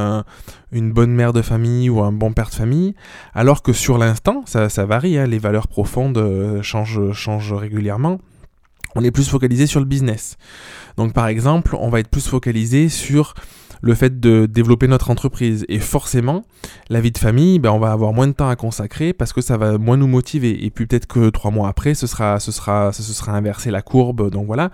une 0.73 0.93
bonne 0.93 1.13
mère 1.13 1.33
de 1.33 1.43
famille 1.43 1.91
ou 1.91 2.03
un 2.03 2.13
bon 2.13 2.33
père 2.33 2.49
de 2.49 2.55
famille, 2.55 2.95
alors 3.35 3.63
que 3.63 3.73
sur 3.73 3.99
l'instant, 3.99 4.43
ça, 4.47 4.69
varie, 4.87 5.19
hein, 5.19 5.27
les 5.27 5.39
valeurs 5.39 5.69
profondes 5.69 6.19
euh, 6.19 6.63
changent, 6.63 7.13
changent 7.13 7.53
régulièrement. 7.53 8.19
On 8.95 9.05
est 9.05 9.11
plus 9.11 9.29
focalisé 9.29 9.67
sur 9.67 9.81
le 9.81 9.87
business. 9.87 10.39
Donc 10.97 11.13
par 11.13 11.29
exemple, 11.29 11.77
on 11.79 11.91
va 11.91 12.01
être 12.01 12.09
plus 12.09 12.27
focalisé 12.27 12.89
sur 12.89 13.35
le 13.81 13.95
fait 13.95 14.21
de 14.21 14.47
développer 14.47 14.89
notre 14.89 15.11
entreprise. 15.11 15.65
Et 15.69 15.79
forcément, 15.79 16.45
la 16.91 17.01
vie 17.01 17.13
de 17.13 17.19
famille, 17.19 17.59
ben, 17.59 17.71
on 17.71 17.79
va 17.79 17.93
avoir 17.93 18.13
moins 18.13 18.27
de 18.27 18.33
temps 18.33 18.49
à 18.49 18.57
consacrer 18.57 19.13
parce 19.13 19.33
que 19.33 19.41
ça 19.41 19.57
va 19.57 19.79
moins 19.79 19.97
nous 19.97 20.07
motiver. 20.07 20.65
Et 20.65 20.71
puis 20.71 20.87
peut-être 20.87 21.07
que 21.07 21.31
trois 21.31 21.51
mois 21.51 21.69
après, 21.69 21.95
ce 21.95 22.07
sera, 22.07 22.41
ce 22.41 22.53
sera, 22.53 22.93
ce 22.93 23.03
sera 23.03 23.33
inversé 23.33 23.71
la 23.71 23.83
courbe. 23.83 24.31
Donc 24.31 24.47
voilà. 24.47 24.71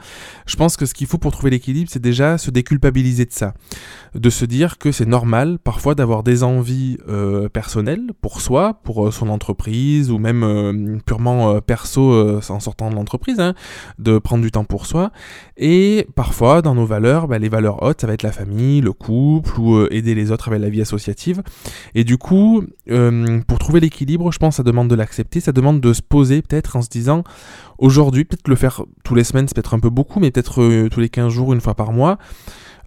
Je 0.47 0.57
pense 0.57 0.77
que 0.77 0.87
ce 0.87 0.95
qu'il 0.95 1.07
faut 1.07 1.19
pour 1.19 1.33
trouver 1.33 1.51
l'équilibre, 1.51 1.91
c'est 1.93 2.03
déjà 2.03 2.39
se 2.39 2.51
déculpabiliser 2.51 3.25
de 3.25 3.33
ça. 3.33 3.55
De 4.15 4.31
se 4.31 4.45
dire 4.45 4.79
que 4.79 4.93
c'est 4.93 5.07
normal 5.07 5.59
parfois 5.59 5.95
d'avoir 5.95 6.23
des 6.23 6.43
envies 6.43 6.99
euh, 7.09 7.49
personnelles 7.49 8.13
pour 8.21 8.41
soi, 8.41 8.81
pour 8.85 9.07
euh, 9.07 9.11
son 9.11 9.29
entreprise 9.29 10.11
ou 10.11 10.19
même 10.19 10.43
euh, 10.43 10.99
purement 11.05 11.61
perso 11.61 12.41
en 12.49 12.61
sortant 12.61 12.91
de 12.91 12.95
l'entreprise, 12.95 13.41
hein, 13.41 13.55
de 13.99 14.19
prendre 14.19 14.43
du 14.43 14.51
temps 14.51 14.65
pour 14.65 14.87
soi. 14.87 15.11
Et 15.57 16.07
parfois, 16.15 16.63
dans 16.63 16.75
nos 16.75 16.87
valeurs, 16.87 17.29
ben, 17.29 17.39
les 17.39 17.49
valeurs 17.49 17.83
hautes, 17.83 18.01
ça 18.01 18.07
va 18.07 18.15
être 18.15 18.23
la 18.23 18.33
famille, 18.33 18.81
le 18.81 18.93
couple 18.95 19.61
ou 19.61 19.75
euh, 19.75 19.89
aider 19.91 20.15
les 20.15 20.31
autres 20.31 20.49
avec 20.49 20.61
la 20.61 20.69
vie 20.69 20.81
associative. 20.81 21.43
Et 21.95 22.05
du 22.05 22.17
coup, 22.17 22.65
euh, 22.91 23.41
pour 23.47 23.59
trouver 23.59 23.81
l'équilibre, 23.81 24.33
je 24.33 24.39
pense 24.39 24.55
que 24.55 24.57
ça 24.59 24.63
demande 24.63 24.89
de 24.89 24.95
l'accepter, 24.95 25.41
ça 25.41 25.53
demande 25.53 25.81
de 25.81 25.93
se 25.93 26.03
poser 26.03 26.43
peut-être 26.43 26.77
en 26.77 26.83
se 26.83 26.89
disant, 26.89 27.25
aujourd'hui, 27.79 28.25
peut-être 28.25 28.49
le 28.49 28.57
faire 28.57 28.83
tous 29.05 29.15
les 29.15 29.25
semaines, 29.25 29.49
c'est 29.49 29.55
peut-être 29.55 29.75
un 29.75 29.81
peu 29.81 29.91
beaucoup, 29.91 30.21
mais 30.21 30.31
peut-être 30.31 30.63
euh, 30.63 30.89
tous 30.89 31.01
les 31.01 31.09
15 31.09 31.33
jours, 31.33 31.53
une 31.53 31.61
fois 31.61 31.75
par 31.75 31.93
mois. 31.93 32.19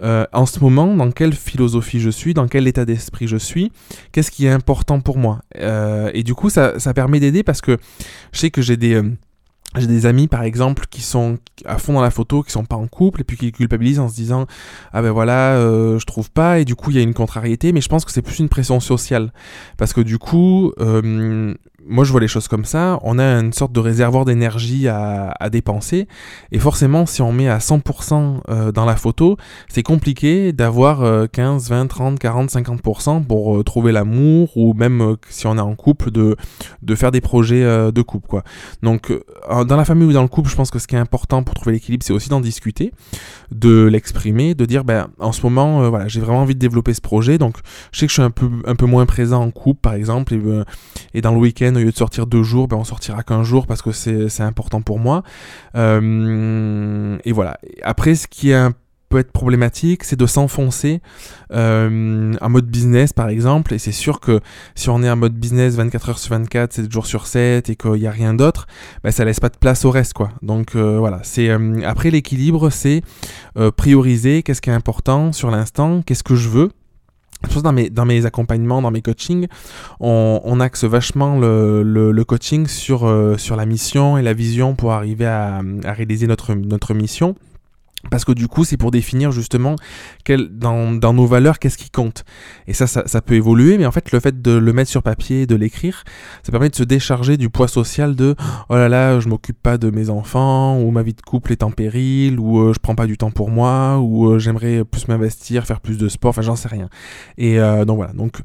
en 0.02 0.46
ce 0.46 0.60
moment, 0.60 0.96
dans 0.96 1.12
quelle 1.12 1.34
philosophie 1.34 2.00
je 2.00 2.10
suis, 2.10 2.34
dans 2.34 2.48
quel 2.48 2.68
état 2.68 2.86
d'esprit 2.86 3.28
je 3.28 3.38
suis, 3.38 3.72
qu'est-ce 4.12 4.32
qui 4.32 4.46
est 4.46 4.52
important 4.52 5.00
pour 5.02 5.18
moi? 5.18 5.42
et 6.14 6.24
du 6.24 6.36
coup, 6.36 6.50
ça, 6.50 6.80
ça 6.80 6.94
permet 6.94 7.20
d'aider 7.20 7.44
parce 7.44 7.62
que 7.62 7.78
je 8.32 8.40
sais 8.40 8.52
que 8.52 8.62
j'ai 8.62 8.78
des 8.78 9.02
j'ai 9.80 9.88
des 9.88 10.06
amis 10.06 10.28
par 10.28 10.44
exemple 10.44 10.86
qui 10.90 11.02
sont 11.02 11.38
à 11.66 11.78
fond 11.78 11.94
dans 11.94 12.02
la 12.02 12.12
photo, 12.12 12.44
qui 12.44 12.52
sont 12.52 12.66
pas 12.66 12.76
en 12.76 12.88
couple 12.88 13.22
et 13.22 13.24
puis 13.24 13.38
qui 13.38 13.52
culpabilisent 13.52 14.00
en 14.00 14.10
se 14.10 14.16
disant 14.16 14.46
ah 14.94 15.02
ben 15.02 15.12
voilà 15.12 15.56
euh, 15.56 16.00
je 16.00 16.06
trouve 16.06 16.32
pas 16.32 16.60
et 16.60 16.66
du 16.66 16.76
coup 16.76 16.92
il 16.92 16.98
y 16.98 17.00
a 17.00 17.04
une 17.04 17.14
contrariété 17.14 17.72
mais 17.72 17.82
je 17.82 17.90
pense 17.90 18.06
que 18.06 18.12
c'est 18.12 18.22
plus 18.22 18.40
une 18.40 18.50
pression 18.50 18.80
sociale 18.80 19.32
parce 19.78 19.94
que 19.94 20.02
du 20.02 20.18
coup 20.18 20.72
euh, 20.80 21.54
moi 21.90 22.04
je 22.04 22.12
vois 22.12 22.22
les 22.22 22.28
choses 22.28 22.48
comme 22.48 22.66
ça, 22.66 23.00
on 23.04 23.18
a 23.18 23.24
une 23.24 23.54
sorte 23.54 23.72
de 23.72 23.80
réservoir 23.80 24.26
d'énergie 24.26 24.88
à, 24.88 25.34
dépenser, 25.50 26.08
et 26.52 26.60
forcément 26.60 27.06
si 27.06 27.22
on 27.22 27.32
met 27.32 27.48
à 27.48 27.60
100% 27.60 28.72
dans 28.72 28.86
la 28.86 28.96
photo, 28.96 29.38
c'est 29.70 29.84
compliqué 29.84 30.52
d'avoir 30.52 31.30
15, 31.30 31.70
20, 31.70 31.88
30, 31.88 32.20
40, 32.20 32.50
50% 32.50 33.24
pour 33.26 33.64
trouver 33.64 33.92
l'amour, 33.92 34.58
ou 34.58 34.74
même 34.74 35.16
si 35.30 35.48
on 35.48 35.58
est 35.58 35.62
en 35.62 35.76
couple, 35.76 36.12
de, 36.12 36.36
de 36.82 36.96
faire 36.96 37.12
des 37.12 37.22
projets 37.22 37.64
de 37.64 38.02
couple. 38.02 38.28
Quoi. 38.28 38.44
Donc 38.84 39.14
dans 39.68 39.78
la 39.78 39.86
famille 39.86 40.08
ou 40.08 40.14
dans 40.14 40.22
le 40.22 40.28
couple, 40.28 40.50
je 40.50 40.56
pense 40.56 40.72
que 40.72 40.80
ce 40.80 40.88
qui 40.88 40.96
est 40.96 41.00
important 41.00 41.44
pour 41.44 41.56
trouver 41.56 41.74
l'équilibre, 41.74 42.04
c'est 42.04 42.14
aussi 42.14 42.30
d'en 42.30 42.40
discuter, 42.40 42.92
de 43.52 43.84
l'exprimer, 43.86 44.56
de 44.56 44.66
dire 44.66 44.84
ben, 44.84 45.08
en 45.20 45.32
ce 45.32 45.42
moment, 45.44 45.90
voilà, 45.90 46.08
j'ai 46.08 46.20
vraiment 46.20 46.42
envie 46.42 46.56
de 46.56 46.60
développer 46.60 46.94
ce 46.94 47.02
projet, 47.02 47.38
donc 47.38 47.58
je 47.92 48.00
sais 48.00 48.06
que 48.06 48.10
je 48.10 48.16
suis 48.16 48.24
un 48.24 48.32
peu, 48.32 48.50
un 48.66 48.76
peu 48.76 48.86
moins 48.86 49.06
présent 49.06 49.44
en 49.44 49.52
couple 49.52 49.82
par 49.82 49.94
exemple, 49.94 50.34
et, 50.34 50.42
et 51.14 51.22
dans 51.22 51.32
le 51.32 51.40
week-end, 51.40 51.74
au 51.76 51.80
lieu 51.80 51.92
de 51.92 51.98
sortir 51.98 52.28
deux 52.28 52.44
jours, 52.44 52.68
ben, 52.68 52.78
on 52.78 52.84
sortira 52.84 53.24
qu'un 53.24 53.44
jour 53.44 53.68
parce 53.68 53.82
que 53.82 53.92
c'est 53.92 54.44
important 54.44 54.82
pour 54.82 55.00
moi. 55.00 55.24
Euh, 55.76 57.18
et 57.24 57.32
voilà. 57.32 57.60
Après, 57.84 58.16
ce 58.16 58.28
qui 58.28 58.54
peut 59.10 59.20
être 59.20 59.32
problématique, 59.32 60.04
c'est 60.04 60.16
de 60.16 60.26
s'enfoncer 60.26 61.02
euh, 61.52 62.34
en 62.42 62.50
mode 62.50 62.66
business 62.66 63.14
par 63.14 63.30
exemple, 63.30 63.74
et 63.74 63.80
c'est 63.80 63.92
sûr 63.92 64.20
que 64.20 64.40
si 64.76 64.90
on 64.90 65.04
est 65.04 65.10
en 65.10 65.16
mode 65.16 65.34
business 65.34 65.76
24 65.76 66.10
heures 66.10 66.20
sur 66.20 66.32
24, 66.32 66.74
7 66.74 66.92
jours 66.92 67.06
sur 67.06 67.28
7 67.28 67.70
et 67.70 67.76
qu'il 67.76 67.92
n'y 67.94 68.08
a 68.08 68.12
rien 68.12 68.34
d'autre, 68.34 68.68
ben, 69.04 69.12
ça 69.12 69.26
laisse 69.26 69.40
pas 69.40 69.50
de 69.50 69.58
place 69.58 69.86
au 69.86 69.92
reste 69.92 70.14
quoi. 70.14 70.32
Donc 70.42 70.76
euh, 70.76 70.98
voilà, 71.00 71.22
c'est 71.24 71.50
après 71.86 72.12
l'équilibre, 72.12 72.70
c'est 72.70 73.02
prioriser 73.76 74.44
qu'est-ce 74.44 74.62
qui 74.62 74.70
est 74.70 74.74
important 74.74 75.32
sur 75.32 75.50
l'instant, 75.50 76.02
qu'est-ce 76.06 76.24
que 76.24 76.36
je 76.36 76.50
veux, 76.50 76.70
dans 77.64 77.74
mes, 77.74 77.90
dans 77.90 78.06
mes 78.06 78.26
accompagnements, 78.26 78.82
dans 78.82 78.92
mes 78.92 79.02
coachings, 79.02 79.48
on, 80.00 80.60
axe 80.60 80.84
vachement 80.84 81.38
le, 81.40 82.24
coaching 82.24 82.68
sur, 82.68 83.06
euh, 83.06 83.36
la 83.56 83.66
mission 83.66 84.18
et 84.18 84.22
la 84.22 84.34
vision 84.34 84.76
pour 84.76 84.92
arriver 84.92 85.26
à, 85.26 85.62
réaliser 85.86 86.28
notre 86.28 86.94
mission. 86.94 87.36
Parce 88.12 88.26
que 88.26 88.32
du 88.32 88.48
coup, 88.48 88.64
c'est 88.64 88.78
pour 88.78 88.92
définir 88.92 89.32
justement 89.32 89.76
dans, 90.52 91.14
nos 91.14 91.26
valeurs, 91.26 91.58
qu'est-ce 91.58 91.78
qui 91.78 91.90
compte. 91.90 92.26
Et 92.68 92.74
ça, 92.74 92.86
ça, 92.86 93.22
peut 93.22 93.34
évoluer, 93.34 93.78
mais 93.78 93.88
en 93.88 93.92
fait, 93.92 94.12
le 94.12 94.20
fait 94.20 94.42
de 94.42 94.52
le 94.52 94.72
mettre 94.72 94.90
sur 94.90 95.02
papier, 95.02 95.48
de 95.48 95.56
l'écrire, 95.56 96.04
ça 96.44 96.52
permet 96.52 96.70
de 96.70 96.76
se 96.76 96.84
décharger 96.84 97.38
du 97.38 97.50
poids 97.50 97.68
social 97.68 98.16
de 98.16 98.36
oh 98.70 98.76
là 98.76 98.88
là, 98.88 99.20
je 99.20 99.28
m'occupe 99.28 99.62
pas 99.62 99.80
de 99.80 99.90
mes 99.90 100.10
enfants, 100.12 100.80
ou 100.80 100.92
ma 100.92 101.02
vie 101.02 101.16
de 101.16 101.22
couple 101.22 101.52
est 101.52 101.64
en 101.64 101.72
péril, 101.72 102.40
ou 102.40 102.60
euh, 102.60 102.74
je 102.74 102.80
prends 102.80 102.94
pas 102.94 103.08
du 103.08 103.18
temps 103.18 103.32
pour 103.32 103.50
moi, 103.50 103.98
ou 103.98 104.30
euh, 104.30 104.40
j'aimerais 104.40 104.86
plus 104.86 105.08
m'investir, 105.08 105.66
faire 105.66 105.82
plus 105.82 105.98
de 105.98 106.08
sport, 106.08 106.30
enfin, 106.30 106.44
j'en 106.44 106.56
sais 106.56 106.70
rien. 106.70 106.90
Et 107.40 107.60
euh, 107.60 107.84
donc 107.84 107.98
voilà. 107.98 108.14
Donc 108.14 108.38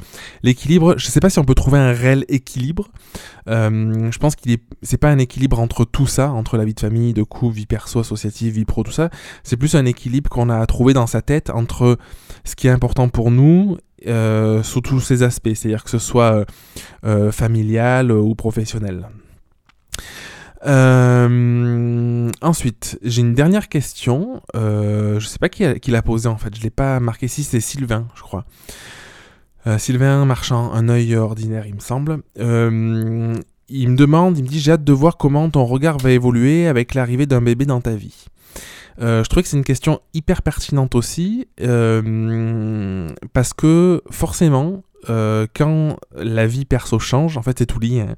l'équilibre, 0.43 0.95
je 0.97 1.07
sais 1.07 1.21
pas 1.21 1.31
si 1.31 1.39
on 1.39 1.45
peut 1.45 1.55
trouver 1.55 1.79
un 1.79 1.93
réel 1.93 2.25
équilibre. 2.29 2.89
je 3.47 4.19
pense 4.19 4.35
qu'il 4.35 4.53
est, 4.53 4.63
c'est 4.83 4.97
pas 4.97 5.11
un 5.11 5.19
équilibre 5.19 5.61
entre 5.61 5.85
tout 5.85 6.07
ça, 6.07 6.33
entre 6.33 6.57
la 6.57 6.65
vie 6.65 6.75
de 6.75 6.81
famille, 6.81 7.13
de 7.13 7.23
couple, 7.23 7.57
vie 7.57 7.67
perso, 7.67 8.01
associative, 8.01 8.55
vie 8.55 8.65
pro, 8.65 8.83
tout 8.83 8.93
ça 8.93 9.11
c'est 9.45 9.57
plus 9.57 9.75
un 9.75 9.85
équilibre 9.85 10.31
qu'on 10.31 10.49
a 10.49 10.65
trouvé 10.67 10.93
dans 10.95 11.07
sa 11.07 11.23
tête 11.23 11.51
entre 11.51 11.99
ce 12.45 12.55
qui 12.57 12.67
est 12.67 12.71
important 12.71 13.09
pour 13.09 13.31
nous 13.31 13.77
euh, 14.07 14.63
sous 14.63 14.81
tous 14.81 15.01
ces 15.01 15.23
aspects, 15.23 15.53
c'est-à-dire 15.55 15.85
que 15.85 15.91
ce 15.91 15.99
soit 15.99 16.33
euh, 16.33 16.45
euh, 17.05 17.33
familial 17.33 18.11
ou 18.11 18.35
professionnel. 18.35 19.07
ensuite, 22.43 22.99
j'ai 23.03 23.21
une 23.21 23.35
dernière 23.35 23.69
question. 23.69 24.43
je 24.55 25.15
ne 25.15 25.21
sais 25.21 25.39
pas 25.39 25.49
qui, 25.49 25.91
l'a 25.91 26.03
posée 26.03 26.29
en 26.29 26.37
fait. 26.37 26.57
Je 26.57 26.63
l'ai 26.63 26.71
pas 26.71 27.01
marqué 27.01 27.27
ici. 27.27 27.45
C'est 27.45 27.61
Sylvain, 27.61 28.09
je 28.15 28.23
crois. 28.23 28.45
Sylvain 29.79 30.25
Marchand, 30.25 30.73
un 30.73 30.89
œil 30.89 31.15
ordinaire, 31.15 31.67
il 31.67 31.77
me 31.77 31.81
semble. 31.81 32.23
il 32.37 32.43
me 32.45 33.97
demande, 33.97 34.39
il 34.39 34.45
me 34.45 34.49
dit, 34.49 34.59
j'ai 34.61 34.73
hâte 34.73 34.85
de 34.85 34.93
voir 34.93 35.17
comment 35.17 35.49
ton 35.51 35.65
regard 35.65 35.99
va 35.99 36.11
évoluer 36.11 36.67
avec 36.67 36.95
l'arrivée 36.95 37.27
d'un 37.27 37.41
bébé 37.41 37.67
dans 37.67 37.81
ta 37.81 37.95
vie. 37.95 38.27
Euh, 39.01 39.25
je 39.25 39.29
trouvais 39.29 39.43
que 39.43 39.49
c'est 39.49 39.57
une 39.57 39.65
question 39.65 40.01
hyper 40.15 40.43
pertinente 40.43 40.95
aussi, 40.95 41.49
euh, 41.61 43.09
parce 43.33 43.53
que 43.53 44.03
forcément, 44.11 44.83
euh, 45.11 45.49
quand 45.57 45.97
la 46.15 46.47
vie 46.47 46.65
perso 46.65 47.01
change, 47.01 47.37
en 47.37 47.43
fait 47.43 47.59
c'est 47.59 47.67
tout 47.67 47.81
lié. 47.81 48.03
Hein. 48.03 48.15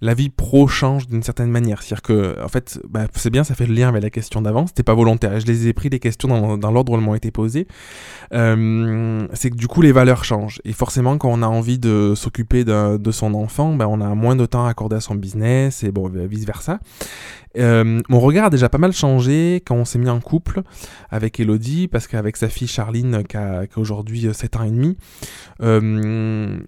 La 0.00 0.14
vie 0.14 0.28
pro 0.28 0.68
change 0.68 1.08
d'une 1.08 1.24
certaine 1.24 1.50
manière. 1.50 1.82
C'est-à-dire 1.82 2.02
que, 2.02 2.36
en 2.42 2.48
fait, 2.48 2.80
bah, 2.88 3.06
c'est 3.14 3.30
bien, 3.30 3.42
ça 3.42 3.54
fait 3.54 3.66
le 3.66 3.74
lien 3.74 3.88
avec 3.88 4.02
la 4.02 4.10
question 4.10 4.40
d'avant. 4.40 4.66
C'était 4.68 4.84
pas 4.84 4.94
volontaire. 4.94 5.40
Je 5.40 5.46
les 5.46 5.66
ai 5.66 5.72
pris 5.72 5.88
les 5.88 5.98
questions 5.98 6.56
dans, 6.56 6.70
l'ordre 6.70 6.92
où 6.92 6.96
elles 6.96 7.02
m'ont 7.02 7.16
été 7.16 7.32
posées. 7.32 7.66
C'est 8.30 9.50
que 9.50 9.56
du 9.56 9.66
coup 9.66 9.82
les 9.82 9.92
valeurs 9.92 10.22
changent. 10.24 10.60
Et 10.64 10.72
forcément, 10.72 11.18
quand 11.18 11.30
on 11.30 11.42
a 11.42 11.48
envie 11.48 11.80
de 11.80 12.14
s'occuper 12.14 12.64
de 12.64 13.10
son 13.10 13.34
enfant, 13.34 13.74
bah, 13.74 13.88
on 13.88 14.00
a 14.00 14.14
moins 14.14 14.36
de 14.36 14.46
temps 14.46 14.66
à 14.66 14.70
accorder 14.70 14.96
à 14.96 15.00
son 15.00 15.16
business 15.16 15.82
et 15.82 15.90
bon, 15.90 16.08
vice 16.08 16.44
versa. 16.44 16.78
Euh, 17.58 18.00
mon 18.08 18.20
regard 18.20 18.46
a 18.46 18.50
déjà 18.50 18.68
pas 18.68 18.78
mal 18.78 18.92
changé 18.92 19.62
quand 19.66 19.74
on 19.74 19.84
s'est 19.84 19.98
mis 19.98 20.08
en 20.08 20.20
couple 20.20 20.62
avec 21.10 21.40
Elodie, 21.40 21.88
parce 21.88 22.06
qu'avec 22.06 22.36
sa 22.36 22.48
fille 22.48 22.68
Charline, 22.68 23.24
qui 23.24 23.36
a, 23.36 23.64
aujourd'hui 23.76 24.28
7 24.32 24.56
ans 24.56 24.64
et 24.64 24.70
demi, 24.70 24.96
euh, 25.62 26.58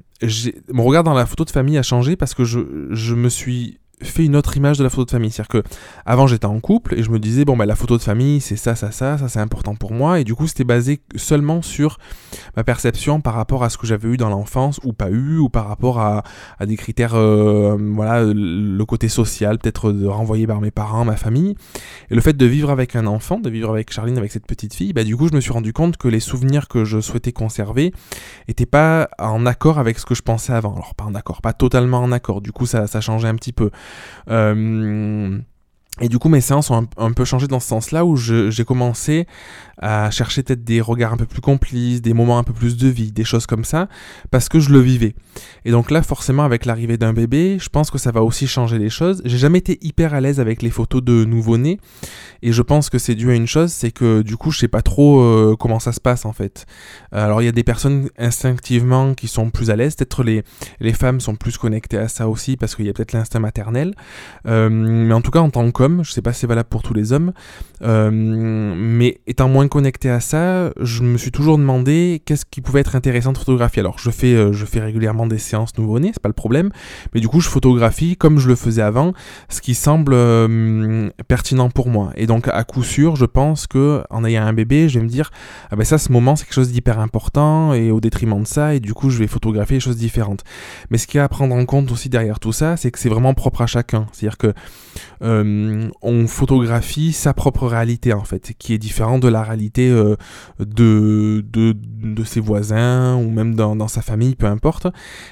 mon 0.72 0.84
regard 0.84 1.04
dans 1.04 1.14
la 1.14 1.26
photo 1.26 1.44
de 1.44 1.50
famille 1.50 1.78
a 1.78 1.82
changé 1.82 2.16
parce 2.16 2.34
que 2.34 2.44
je 2.44 3.14
me 3.14 3.28
suis 3.28 3.78
fait 4.02 4.24
une 4.24 4.36
autre 4.36 4.56
image 4.56 4.78
de 4.78 4.84
la 4.84 4.90
photo 4.90 5.04
de 5.04 5.10
famille. 5.10 5.30
C'est-à-dire 5.30 5.62
que 5.62 5.68
avant 6.06 6.26
j'étais 6.26 6.46
en 6.46 6.60
couple 6.60 6.94
et 6.94 7.02
je 7.02 7.10
me 7.10 7.18
disais 7.18 7.44
bon 7.44 7.56
bah 7.56 7.66
la 7.66 7.76
photo 7.76 7.96
de 7.96 8.02
famille 8.02 8.40
c'est 8.40 8.56
ça, 8.56 8.74
ça, 8.74 8.90
ça, 8.90 9.18
ça 9.18 9.28
c'est 9.28 9.40
important 9.40 9.74
pour 9.74 9.92
moi 9.92 10.20
et 10.20 10.24
du 10.24 10.34
coup 10.34 10.46
c'était 10.46 10.64
basé 10.64 11.00
seulement 11.16 11.62
sur 11.62 11.98
ma 12.56 12.64
perception 12.64 13.20
par 13.20 13.34
rapport 13.34 13.64
à 13.64 13.70
ce 13.70 13.78
que 13.78 13.86
j'avais 13.86 14.08
eu 14.08 14.16
dans 14.16 14.28
l'enfance 14.28 14.80
ou 14.84 14.92
pas 14.92 15.10
eu 15.10 15.38
ou 15.38 15.48
par 15.48 15.68
rapport 15.68 16.00
à, 16.00 16.22
des 16.60 16.76
critères 16.76 17.14
euh, 17.14 17.76
voilà 17.94 18.22
le 18.24 18.84
côté 18.84 19.08
social 19.08 19.58
peut-être 19.58 19.92
de 19.92 20.06
renvoyer 20.06 20.46
par 20.46 20.60
mes 20.60 20.70
parents, 20.70 21.04
ma 21.04 21.16
famille 21.16 21.54
et 22.10 22.14
le 22.14 22.20
fait 22.20 22.36
de 22.36 22.46
vivre 22.46 22.70
avec 22.70 22.96
un 22.96 23.06
enfant, 23.06 23.38
de 23.38 23.50
vivre 23.50 23.70
avec 23.70 23.92
Charline 23.92 24.18
avec 24.18 24.32
cette 24.32 24.46
petite 24.46 24.74
fille, 24.74 24.92
bah 24.92 25.04
du 25.04 25.16
coup 25.16 25.28
je 25.28 25.34
me 25.34 25.40
suis 25.40 25.52
rendu 25.52 25.72
compte 25.72 25.96
que 25.96 26.08
les 26.08 26.20
souvenirs 26.20 26.68
que 26.68 26.84
je 26.84 27.00
souhaitais 27.00 27.32
conserver 27.32 27.92
étaient 28.48 28.66
pas 28.66 29.08
en 29.18 29.46
accord 29.46 29.78
avec 29.78 29.98
ce 29.98 30.06
que 30.06 30.14
je 30.14 30.22
pensais 30.22 30.52
avant. 30.52 30.72
Alors 30.74 30.94
pas 30.94 31.04
en 31.04 31.14
accord, 31.14 31.42
pas 31.42 31.52
totalement 31.52 31.98
en 31.98 32.12
accord. 32.12 32.40
Du 32.40 32.52
coup 32.52 32.66
ça 32.66 32.86
ça 32.86 33.00
changeait 33.00 33.28
un 33.28 33.34
petit 33.34 33.52
peu. 33.52 33.70
Euh, 34.28 35.40
et 36.00 36.08
du 36.08 36.18
coup, 36.18 36.30
mes 36.30 36.40
séances 36.40 36.70
ont 36.70 36.88
un, 36.96 37.12
peu 37.12 37.26
changé 37.26 37.46
dans 37.48 37.60
ce 37.60 37.68
sens-là 37.68 38.06
où 38.06 38.16
j'ai 38.16 38.64
commencé 38.64 39.26
à 39.76 40.10
chercher 40.10 40.42
peut-être 40.42 40.64
des 40.64 40.80
regards 40.80 41.12
un 41.12 41.16
peu 41.16 41.26
plus 41.26 41.42
complices, 41.42 42.00
des 42.00 42.14
moments 42.14 42.38
un 42.38 42.44
peu 42.44 42.54
plus 42.54 42.76
de 42.76 42.88
vie, 42.88 43.12
des 43.12 43.24
choses 43.24 43.46
comme 43.46 43.64
ça, 43.64 43.88
parce 44.30 44.48
que 44.48 44.58
je 44.58 44.70
le 44.70 44.78
vivais. 44.78 45.14
Et 45.64 45.70
donc 45.70 45.90
là, 45.90 46.02
forcément, 46.02 46.44
avec 46.44 46.64
l'arrivée 46.64 46.96
d'un 46.96 47.12
bébé, 47.12 47.58
je 47.60 47.68
pense 47.68 47.90
que 47.90 47.98
ça 47.98 48.10
va 48.10 48.22
aussi 48.22 48.46
changer 48.46 48.78
les 48.78 48.88
choses. 48.88 49.20
J'ai 49.26 49.36
jamais 49.36 49.58
été 49.58 49.78
hyper 49.82 50.14
à 50.14 50.20
l'aise 50.20 50.40
avec 50.40 50.62
les 50.62 50.70
photos 50.70 51.02
de 51.02 51.24
nouveau-nés, 51.24 51.78
et 52.42 52.52
je 52.52 52.62
pense 52.62 52.88
que 52.88 52.98
c'est 52.98 53.14
dû 53.14 53.30
à 53.30 53.34
une 53.34 53.46
chose, 53.46 53.70
c'est 53.70 53.90
que 53.90 54.22
du 54.22 54.36
coup, 54.36 54.50
je 54.50 54.60
sais 54.60 54.68
pas 54.68 54.82
trop 54.82 55.20
euh, 55.20 55.56
comment 55.58 55.78
ça 55.78 55.92
se 55.92 56.00
passe 56.00 56.24
en 56.24 56.32
fait. 56.32 56.64
Alors 57.10 57.42
il 57.42 57.44
y 57.44 57.48
a 57.48 57.52
des 57.52 57.64
personnes 57.64 58.08
instinctivement 58.18 59.14
qui 59.14 59.28
sont 59.28 59.50
plus 59.50 59.70
à 59.70 59.76
l'aise, 59.76 59.96
peut-être 59.96 60.22
les, 60.22 60.42
les 60.80 60.92
femmes 60.92 61.20
sont 61.20 61.34
plus 61.34 61.58
connectées 61.58 61.98
à 61.98 62.08
ça 62.08 62.28
aussi, 62.28 62.56
parce 62.56 62.76
qu'il 62.76 62.86
y 62.86 62.88
a 62.88 62.92
peut-être 62.92 63.12
l'instinct 63.12 63.40
maternel. 63.40 63.94
Euh, 64.46 64.70
mais 64.70 65.12
en 65.12 65.20
tout 65.20 65.30
cas, 65.30 65.40
en 65.40 65.50
tant 65.50 65.70
je 66.02 66.12
sais 66.12 66.22
pas 66.22 66.32
si 66.32 66.40
c'est 66.40 66.46
valable 66.46 66.68
pour 66.68 66.82
tous 66.82 66.94
les 66.94 67.12
hommes, 67.12 67.32
euh, 67.82 68.10
mais 68.12 69.20
étant 69.26 69.48
moins 69.48 69.68
connecté 69.68 70.10
à 70.10 70.20
ça, 70.20 70.72
je 70.80 71.02
me 71.02 71.18
suis 71.18 71.30
toujours 71.30 71.58
demandé 71.58 72.22
qu'est-ce 72.24 72.44
qui 72.44 72.60
pouvait 72.60 72.80
être 72.80 72.94
intéressant 72.96 73.32
de 73.32 73.38
photographier. 73.38 73.80
Alors 73.80 73.98
je 73.98 74.10
fais, 74.10 74.34
euh, 74.34 74.52
je 74.52 74.64
fais 74.64 74.80
régulièrement 74.80 75.26
des 75.26 75.38
séances 75.38 75.76
nouveau-nés, 75.78 76.10
c'est 76.12 76.22
pas 76.22 76.28
le 76.28 76.34
problème, 76.34 76.70
mais 77.14 77.20
du 77.20 77.28
coup 77.28 77.40
je 77.40 77.48
photographie 77.48 78.16
comme 78.16 78.38
je 78.38 78.48
le 78.48 78.54
faisais 78.54 78.82
avant, 78.82 79.12
ce 79.48 79.60
qui 79.60 79.74
semble 79.74 80.12
euh, 80.14 81.10
pertinent 81.28 81.70
pour 81.70 81.88
moi. 81.88 82.12
Et 82.16 82.26
donc 82.26 82.48
à 82.48 82.64
coup 82.64 82.82
sûr, 82.82 83.16
je 83.16 83.24
pense 83.24 83.66
que 83.66 84.02
en 84.10 84.24
ayant 84.24 84.44
un 84.44 84.52
bébé, 84.52 84.88
je 84.88 84.98
vais 84.98 85.04
me 85.04 85.10
dire 85.10 85.30
ah 85.70 85.76
ben 85.76 85.84
ça, 85.84 85.98
ce 85.98 86.12
moment 86.12 86.36
c'est 86.36 86.44
quelque 86.44 86.54
chose 86.54 86.70
d'hyper 86.70 87.00
important 87.00 87.74
et 87.74 87.90
au 87.90 88.00
détriment 88.00 88.42
de 88.42 88.46
ça, 88.46 88.74
et 88.74 88.80
du 88.80 88.94
coup 88.94 89.10
je 89.10 89.18
vais 89.18 89.26
photographier 89.26 89.78
des 89.78 89.80
choses 89.80 89.96
différentes. 89.96 90.44
Mais 90.90 90.98
ce 90.98 91.06
qu'il 91.06 91.18
y 91.18 91.20
a 91.20 91.24
à 91.24 91.28
prendre 91.28 91.54
en 91.54 91.64
compte 91.64 91.90
aussi 91.90 92.08
derrière 92.08 92.38
tout 92.38 92.52
ça, 92.52 92.76
c'est 92.76 92.90
que 92.90 92.98
c'est 92.98 93.08
vraiment 93.08 93.34
propre 93.34 93.62
à 93.62 93.66
chacun. 93.66 94.06
C'est-à-dire 94.12 94.38
que 94.38 94.52
on 96.02 96.26
photographie 96.26 97.12
sa 97.12 97.34
propre 97.34 97.66
réalité 97.66 98.12
en 98.12 98.24
fait, 98.24 98.52
qui 98.58 98.74
est 98.74 98.78
différente 98.78 99.22
de 99.22 99.28
la 99.28 99.42
réalité 99.42 99.90
euh, 99.90 100.16
de, 100.58 101.44
de, 101.50 102.24
ses 102.24 102.40
voisins 102.40 103.16
ou 103.16 103.30
même 103.30 103.54
dans, 103.54 103.88
sa 103.88 104.02
famille, 104.02 104.34
peu 104.34 104.46
importe. 104.46 104.86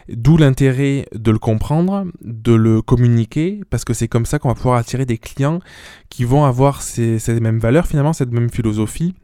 D'où 0.09 0.37
l'intérêt 0.37 1.07
de 1.15 1.31
le 1.31 1.39
comprendre, 1.39 2.07
de 2.23 2.53
le 2.53 2.83
communiquer, 2.83 3.61
parce 3.71 3.85
que 3.85 3.95
c'est 3.95 4.09
comme 4.09 4.27
ça 4.27 4.39
qu'on 4.39 4.49
va 4.49 4.55
pouvoir 4.55 4.77
attirer 4.77 5.07
des 5.07 5.19
clients 5.19 5.61
qui 6.09 6.25
vont 6.25 6.45
avoir 6.45 6.83
ces, 6.83 7.19
ces 7.19 7.39
mêmes 7.41 7.59
valeurs, 7.59 7.87
finalement, 7.87 8.13
cette 8.13 8.33
même 8.33 8.51
philosophie 8.51 9.15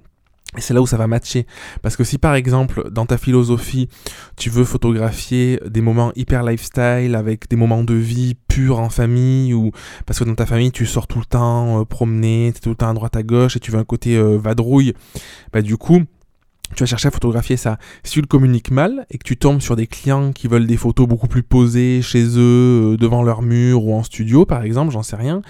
c'est 0.59 0.75
là 0.75 0.81
où 0.81 0.87
ça 0.87 0.97
va 0.97 1.07
matcher. 1.07 1.47
Parce 1.83 1.97
que 1.97 2.05
si 2.05 2.19
par 2.19 2.35
exemple, 2.35 2.91
dans 2.91 3.07
ta 3.07 3.19
philosophie, 3.19 3.89
tu 4.37 4.51
veux 4.51 4.65
photographier 4.65 5.61
des 5.67 5.81
moments 5.81 6.13
hyper 6.17 6.43
lifestyle 6.43 7.15
avec 7.15 7.49
des 7.49 7.57
moments 7.57 7.85
de 7.85 7.95
vie 7.95 8.37
purs 8.49 8.79
en 8.79 8.89
famille, 8.89 9.55
ou 9.55 9.71
parce 10.07 10.19
que 10.19 10.25
dans 10.25 10.35
ta 10.35 10.47
famille, 10.47 10.73
tu 10.73 10.87
sors 10.87 11.07
tout 11.07 11.19
le 11.19 11.25
temps 11.25 11.81
euh, 11.81 11.85
promener, 11.85 12.51
tu 12.53 12.59
es 12.59 12.61
tout 12.61 12.71
le 12.71 12.77
temps 12.77 12.89
à 12.89 12.95
droite 12.95 13.17
à 13.17 13.23
gauche 13.23 13.57
et 13.57 13.61
tu 13.61 13.71
veux 13.71 13.79
un 13.79 13.85
côté 13.85 14.17
euh, 14.17 14.39
vadrouille, 14.39 14.95
bah 15.53 15.63
du 15.63 15.77
coup, 15.77 16.03
tu 16.75 16.83
vas 16.83 16.87
chercher 16.87 17.09
à 17.09 17.11
photographier 17.11 17.57
ça. 17.57 17.79
Si 18.03 18.13
tu 18.13 18.21
le 18.21 18.27
communiques 18.27 18.71
mal 18.71 19.07
et 19.11 19.19
que 19.19 19.25
tu 19.25 19.37
tombes 19.37 19.61
sur 19.61 19.77
des 19.77 19.87
clients 19.87 20.33
qui 20.33 20.49
veulent 20.49 20.67
des 20.67 20.77
photos 20.77 21.07
beaucoup 21.07 21.29
plus 21.29 21.43
posées 21.43 22.03
chez 22.03 22.25
eux, 22.37 22.93
euh, 22.93 22.97
devant 22.97 23.23
leur 23.23 23.43
mur 23.43 23.85
ou 23.85 23.95
en 23.95 24.03
studio 24.03 24.45
par 24.45 24.63
exemple, 24.63 24.93
j'en 24.93 25.03
sais 25.03 25.17
rien, 25.17 25.43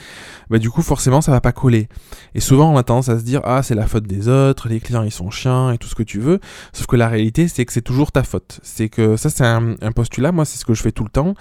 bah 0.50 0.58
du 0.58 0.70
coup 0.70 0.82
forcément 0.82 1.20
ça 1.20 1.32
va 1.32 1.40
pas 1.40 1.52
coller. 1.52 1.88
Et 2.34 2.40
souvent 2.40 2.72
on 2.72 2.76
a 2.76 2.82
tendance 2.82 3.08
à 3.08 3.18
se 3.18 3.24
dire 3.24 3.40
ah 3.44 3.62
c'est 3.62 3.74
la 3.74 3.86
faute 3.86 4.06
des 4.06 4.28
autres, 4.28 4.68
les 4.68 4.80
clients 4.80 5.02
ils 5.02 5.10
sont 5.10 5.30
chiants 5.30 5.70
et 5.70 5.78
tout 5.78 5.88
ce 5.88 5.94
que 5.94 6.02
tu 6.02 6.18
veux. 6.18 6.40
Sauf 6.72 6.86
que 6.86 6.96
la 6.96 7.08
réalité 7.08 7.48
c'est 7.48 7.64
que 7.64 7.72
c'est 7.72 7.82
toujours 7.82 8.12
ta 8.12 8.22
faute. 8.22 8.60
C'est 8.62 8.88
que 8.88 9.16
ça 9.16 9.30
c'est 9.30 9.44
un, 9.44 9.76
postulat, 9.94 10.32
moi 10.32 10.44
c'est 10.44 10.58
ce 10.58 10.64
que 10.64 10.74
je 10.74 10.82
fais 10.82 10.92
tout 10.92 11.04
le 11.04 11.10
temps. 11.10 11.34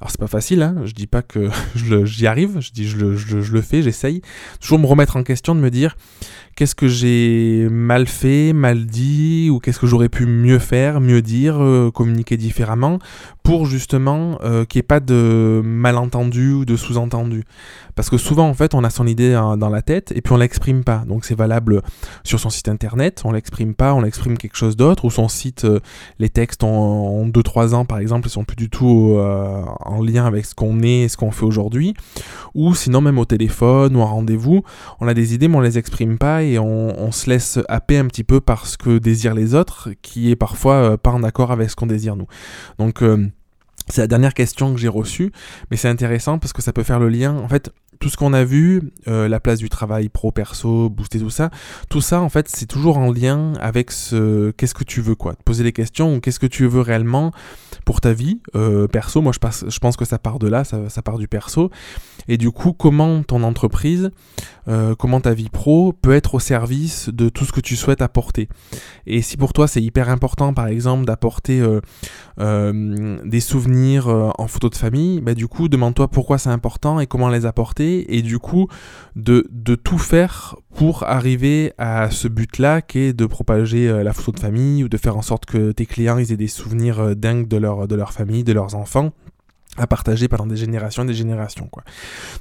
Alors 0.00 0.10
c'est 0.10 0.20
pas 0.20 0.26
facile, 0.26 0.62
hein, 0.62 0.76
je 0.84 0.92
dis 0.92 1.06
pas 1.06 1.22
que 1.22 1.50
j'y 2.04 2.26
arrive, 2.26 2.60
je 2.60 2.72
dis 2.72 2.88
je 2.88 2.96
le, 2.96 3.16
je 3.16 3.52
le 3.52 3.60
fais, 3.60 3.82
j'essaye. 3.82 4.22
Toujours 4.60 4.78
me 4.78 4.86
remettre 4.86 5.16
en 5.16 5.22
question, 5.22 5.54
de 5.54 5.60
me 5.60 5.70
dire 5.70 5.96
qu'est-ce 6.60 6.74
que 6.74 6.88
j'ai 6.88 7.68
mal 7.70 8.06
fait, 8.06 8.52
mal 8.52 8.84
dit, 8.84 9.19
ou 9.50 9.58
qu'est-ce 9.58 9.78
que 9.78 9.86
j'aurais 9.86 10.08
pu 10.08 10.26
mieux 10.26 10.58
faire, 10.58 11.00
mieux 11.00 11.22
dire, 11.22 11.62
euh, 11.62 11.90
communiquer 11.90 12.36
différemment, 12.36 12.98
pour 13.42 13.66
justement 13.66 14.38
euh, 14.42 14.64
qu'il 14.64 14.78
n'y 14.78 14.80
ait 14.80 14.82
pas 14.84 15.00
de 15.00 15.60
malentendu 15.64 16.52
ou 16.52 16.64
de 16.64 16.76
sous-entendu. 16.76 17.44
Parce 17.94 18.08
que 18.08 18.16
souvent, 18.16 18.48
en 18.48 18.54
fait, 18.54 18.74
on 18.74 18.84
a 18.84 18.90
son 18.90 19.06
idée 19.06 19.32
dans 19.32 19.68
la 19.68 19.82
tête 19.82 20.12
et 20.14 20.22
puis 20.22 20.32
on 20.32 20.36
l'exprime 20.36 20.84
pas. 20.84 21.04
Donc 21.06 21.24
c'est 21.24 21.34
valable 21.34 21.82
sur 22.24 22.40
son 22.40 22.48
site 22.48 22.68
internet, 22.68 23.22
on 23.24 23.32
l'exprime 23.32 23.74
pas, 23.74 23.92
on 23.94 24.00
l'exprime 24.00 24.38
quelque 24.38 24.56
chose 24.56 24.76
d'autre, 24.76 25.04
ou 25.04 25.10
son 25.10 25.28
site, 25.28 25.64
euh, 25.64 25.80
les 26.18 26.30
textes 26.30 26.62
ont 26.64 27.26
2-3 27.28 27.74
ans 27.74 27.84
par 27.84 27.98
exemple, 27.98 28.28
ils 28.28 28.30
sont 28.30 28.44
plus 28.44 28.56
du 28.56 28.70
tout 28.70 29.18
en 29.18 30.02
lien 30.02 30.24
avec 30.24 30.46
ce 30.46 30.54
qu'on 30.54 30.82
est 30.82 31.02
et 31.02 31.08
ce 31.08 31.16
qu'on 31.16 31.30
fait 31.30 31.44
aujourd'hui. 31.44 31.94
Ou 32.54 32.74
sinon, 32.74 33.00
même 33.00 33.18
au 33.18 33.24
téléphone 33.24 33.96
ou 33.96 34.00
en 34.00 34.06
rendez-vous, 34.06 34.62
on 35.00 35.08
a 35.08 35.14
des 35.14 35.34
idées 35.34 35.48
mais 35.48 35.56
on 35.56 35.60
les 35.60 35.78
exprime 35.78 36.18
pas 36.18 36.42
et 36.42 36.58
on, 36.58 37.12
se 37.12 37.28
laisse 37.28 37.58
happer 37.68 37.98
un 37.98 38.06
petit 38.06 38.24
peu 38.24 38.40
par 38.40 38.66
ce 38.66 38.78
que 38.78 38.98
désirent 39.10 39.34
les 39.34 39.54
autres, 39.54 39.90
qui 40.02 40.30
est 40.30 40.36
parfois 40.36 40.96
pas 40.96 41.10
en 41.10 41.22
accord 41.22 41.50
avec 41.52 41.70
ce 41.70 41.76
qu'on 41.76 41.86
désire 41.86 42.16
nous. 42.16 42.26
Donc 42.78 43.02
c'est 43.88 44.00
la 44.02 44.06
dernière 44.06 44.34
question 44.34 44.72
que 44.72 44.80
j'ai 44.80 44.88
reçue, 44.88 45.32
mais 45.70 45.76
c'est 45.76 45.88
intéressant 45.88 46.38
parce 46.38 46.52
que 46.52 46.62
ça 46.62 46.72
peut 46.72 46.84
faire 46.84 47.00
le 47.00 47.08
lien. 47.08 47.36
En 47.36 47.48
fait, 47.48 47.72
tout 48.00 48.08
ce 48.08 48.16
qu'on 48.16 48.32
a 48.32 48.44
vu, 48.44 48.92
euh, 49.08 49.28
la 49.28 49.40
place 49.40 49.58
du 49.58 49.68
travail 49.68 50.08
pro-perso, 50.08 50.88
booster 50.88 51.18
tout 51.18 51.28
ça, 51.28 51.50
tout 51.90 52.00
ça 52.00 52.22
en 52.22 52.30
fait 52.30 52.48
c'est 52.48 52.64
toujours 52.64 52.96
en 52.96 53.12
lien 53.12 53.52
avec 53.60 53.90
ce 53.90 54.50
qu'est-ce 54.52 54.74
que 54.74 54.84
tu 54.84 55.02
veux 55.02 55.14
quoi, 55.14 55.34
poser 55.44 55.62
les 55.64 55.72
questions 55.72 56.14
ou 56.14 56.20
qu'est-ce 56.20 56.40
que 56.40 56.46
tu 56.46 56.66
veux 56.66 56.80
réellement 56.80 57.30
pour 57.84 58.00
ta 58.00 58.14
vie 58.14 58.40
euh, 58.56 58.88
perso. 58.88 59.20
Moi 59.20 59.32
je, 59.32 59.38
pense, 59.38 59.66
je 59.68 59.78
pense 59.78 59.98
que 59.98 60.06
ça 60.06 60.18
part 60.18 60.38
de 60.38 60.48
là, 60.48 60.64
ça, 60.64 60.88
ça, 60.88 61.02
part 61.02 61.18
du 61.18 61.28
perso. 61.28 61.70
Et 62.26 62.38
du 62.38 62.50
coup 62.50 62.72
comment 62.72 63.22
ton 63.22 63.42
entreprise, 63.42 64.10
euh, 64.66 64.94
comment 64.94 65.20
ta 65.20 65.34
vie 65.34 65.50
pro 65.50 65.92
peut 65.92 66.14
être 66.14 66.34
au 66.34 66.40
service 66.40 67.10
de 67.10 67.28
tout 67.28 67.44
ce 67.44 67.52
que 67.52 67.60
tu 67.60 67.76
souhaites 67.76 68.00
apporter? 68.00 68.48
Et 69.06 69.20
si 69.20 69.36
pour 69.36 69.52
toi 69.52 69.68
c'est 69.68 69.82
hyper 69.82 70.08
important 70.08 70.54
par 70.54 70.68
exemple 70.68 71.04
d'apporter 71.04 71.62
des 72.38 73.40
souvenirs 73.40 74.08
en 74.08 74.46
photo 74.46 74.70
de 74.70 74.76
famille, 74.76 75.20
bah, 75.20 75.34
du 75.34 75.48
coup 75.48 75.68
demande-toi 75.68 76.08
pourquoi 76.08 76.38
c'est 76.38 76.48
important 76.48 76.98
et 76.98 77.06
comment 77.06 77.28
les 77.28 77.44
apporter 77.44 77.89
et 78.08 78.22
du 78.22 78.38
coup 78.38 78.68
de, 79.16 79.48
tout 79.74 79.98
faire 79.98 80.56
pour 80.74 81.04
arriver 81.04 81.72
à 81.78 82.10
ce 82.10 82.28
but-là 82.28 82.82
qui 82.82 82.98
est 82.98 83.12
de 83.12 83.26
propager 83.26 83.88
euh, 83.88 84.02
la 84.02 84.12
photo 84.12 84.32
de 84.32 84.40
famille 84.40 84.84
ou 84.84 84.88
de 84.88 84.96
faire 84.96 85.16
en 85.16 85.22
sorte 85.22 85.46
que 85.46 85.72
tes 85.72 85.86
clients 85.86 86.18
ils 86.18 86.32
aient 86.32 86.36
des 86.36 86.48
souvenirs 86.48 87.00
euh, 87.00 87.14
dingues 87.14 87.48
de 87.48 87.56
leur, 87.56 87.88
de 87.88 87.94
leur 87.94 88.12
famille, 88.12 88.44
de 88.44 88.52
leurs 88.52 88.74
enfants 88.74 89.12
à 89.76 89.86
partager 89.86 90.28
pendant 90.28 90.46
des 90.46 90.56
générations 90.56 91.04
et 91.04 91.06
des 91.06 91.14
générations 91.14 91.66
quoi. 91.66 91.84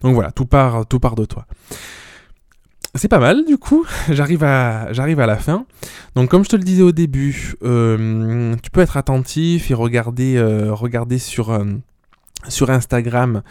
Donc 0.02 0.16
voilà, 0.16 0.32
tout 0.32 0.46
part, 0.46 0.86
tout 0.86 1.00
part 1.00 1.16
de 1.16 1.26
toi. 1.26 1.46
C'est 2.96 3.08
pas 3.08 3.20
mal 3.20 3.46
du 3.46 3.58
coup, 3.58 3.86
j'arrive 4.10 4.44
à, 4.44 4.90
à 4.90 5.26
la 5.26 5.38
fin. 5.38 5.66
Donc 6.16 6.30
comme 6.30 6.44
je 6.44 6.50
te 6.50 6.56
le 6.56 6.64
disais 6.64 6.82
au 6.82 6.92
début, 6.92 7.54
euh, 7.64 8.56
tu 8.64 8.72
peux 8.72 8.82
être 8.82 8.98
attentif 8.98 9.70
et 9.70 9.74
regarder, 9.74 10.42
regarder 10.72 11.20
sur 11.20 11.52
sur 12.48 12.70
Instagram 12.70 13.42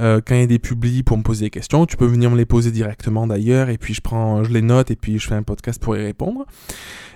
euh, 0.00 0.20
quand 0.24 0.36
il 0.36 0.40
y 0.40 0.44
a 0.44 0.46
des 0.46 0.60
publis 0.60 1.02
pour 1.02 1.18
me 1.18 1.22
poser 1.22 1.46
des 1.46 1.50
questions. 1.50 1.86
Tu 1.86 1.96
peux 1.96 2.06
venir 2.06 2.30
me 2.30 2.36
les 2.36 2.44
poser 2.44 2.70
directement 2.70 3.26
d'ailleurs 3.26 3.70
et 3.70 3.78
puis 3.78 3.94
je 3.94 4.00
prends, 4.00 4.44
je 4.44 4.52
les 4.52 4.62
note 4.62 4.92
et 4.92 4.96
puis 4.96 5.18
je 5.18 5.26
fais 5.26 5.34
un 5.34 5.42
podcast 5.42 5.82
pour 5.82 5.96
y 5.96 6.02
répondre. 6.02 6.46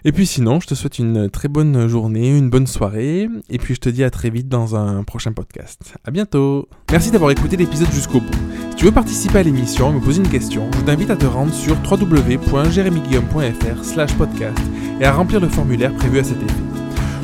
Et 0.05 0.11
puis 0.13 0.27
sinon, 0.27 0.61
je 0.61 0.67
te 0.67 0.75
souhaite 0.75 0.99
une 0.99 1.31
très 1.31 1.49
bonne 1.49 1.87
journée, 1.87 2.37
une 2.37 2.51
bonne 2.51 2.67
soirée 2.67 3.29
et 3.49 3.59
puis 3.59 3.75
je 3.75 3.81
te 3.81 3.89
dis 3.89 4.03
à 4.03 4.11
très 4.11 4.31
vite 4.31 4.49
dans 4.49 4.75
un 4.75 5.05
prochain 5.05 5.33
podcast. 5.33 5.95
À 6.05 6.11
bientôt. 6.11 6.69
Merci 6.91 7.11
d'avoir 7.11 7.31
écouté 7.31 7.57
l'épisode 7.57 7.93
jusqu'au 7.93 8.21
bout. 8.21 8.35
Si 8.71 8.77
tu 8.77 8.85
veux 8.87 8.93
participer 8.93 9.39
à 9.39 9.43
l'émission, 9.43 9.93
me 9.93 10.01
poser 10.01 10.23
une 10.23 10.29
question, 10.29 10.71
je 10.73 10.81
t'invite 10.81 11.11
à 11.11 11.17
te 11.17 11.27
rendre 11.27 11.53
sur 11.53 11.77
www.jeremyguillaume.fr/podcast 11.89 14.59
et 15.01 15.05
à 15.05 15.13
remplir 15.13 15.41
le 15.41 15.49
formulaire 15.49 15.95
prévu 15.95 16.19
à 16.19 16.25
cet 16.25 16.43
effet. 16.43 16.90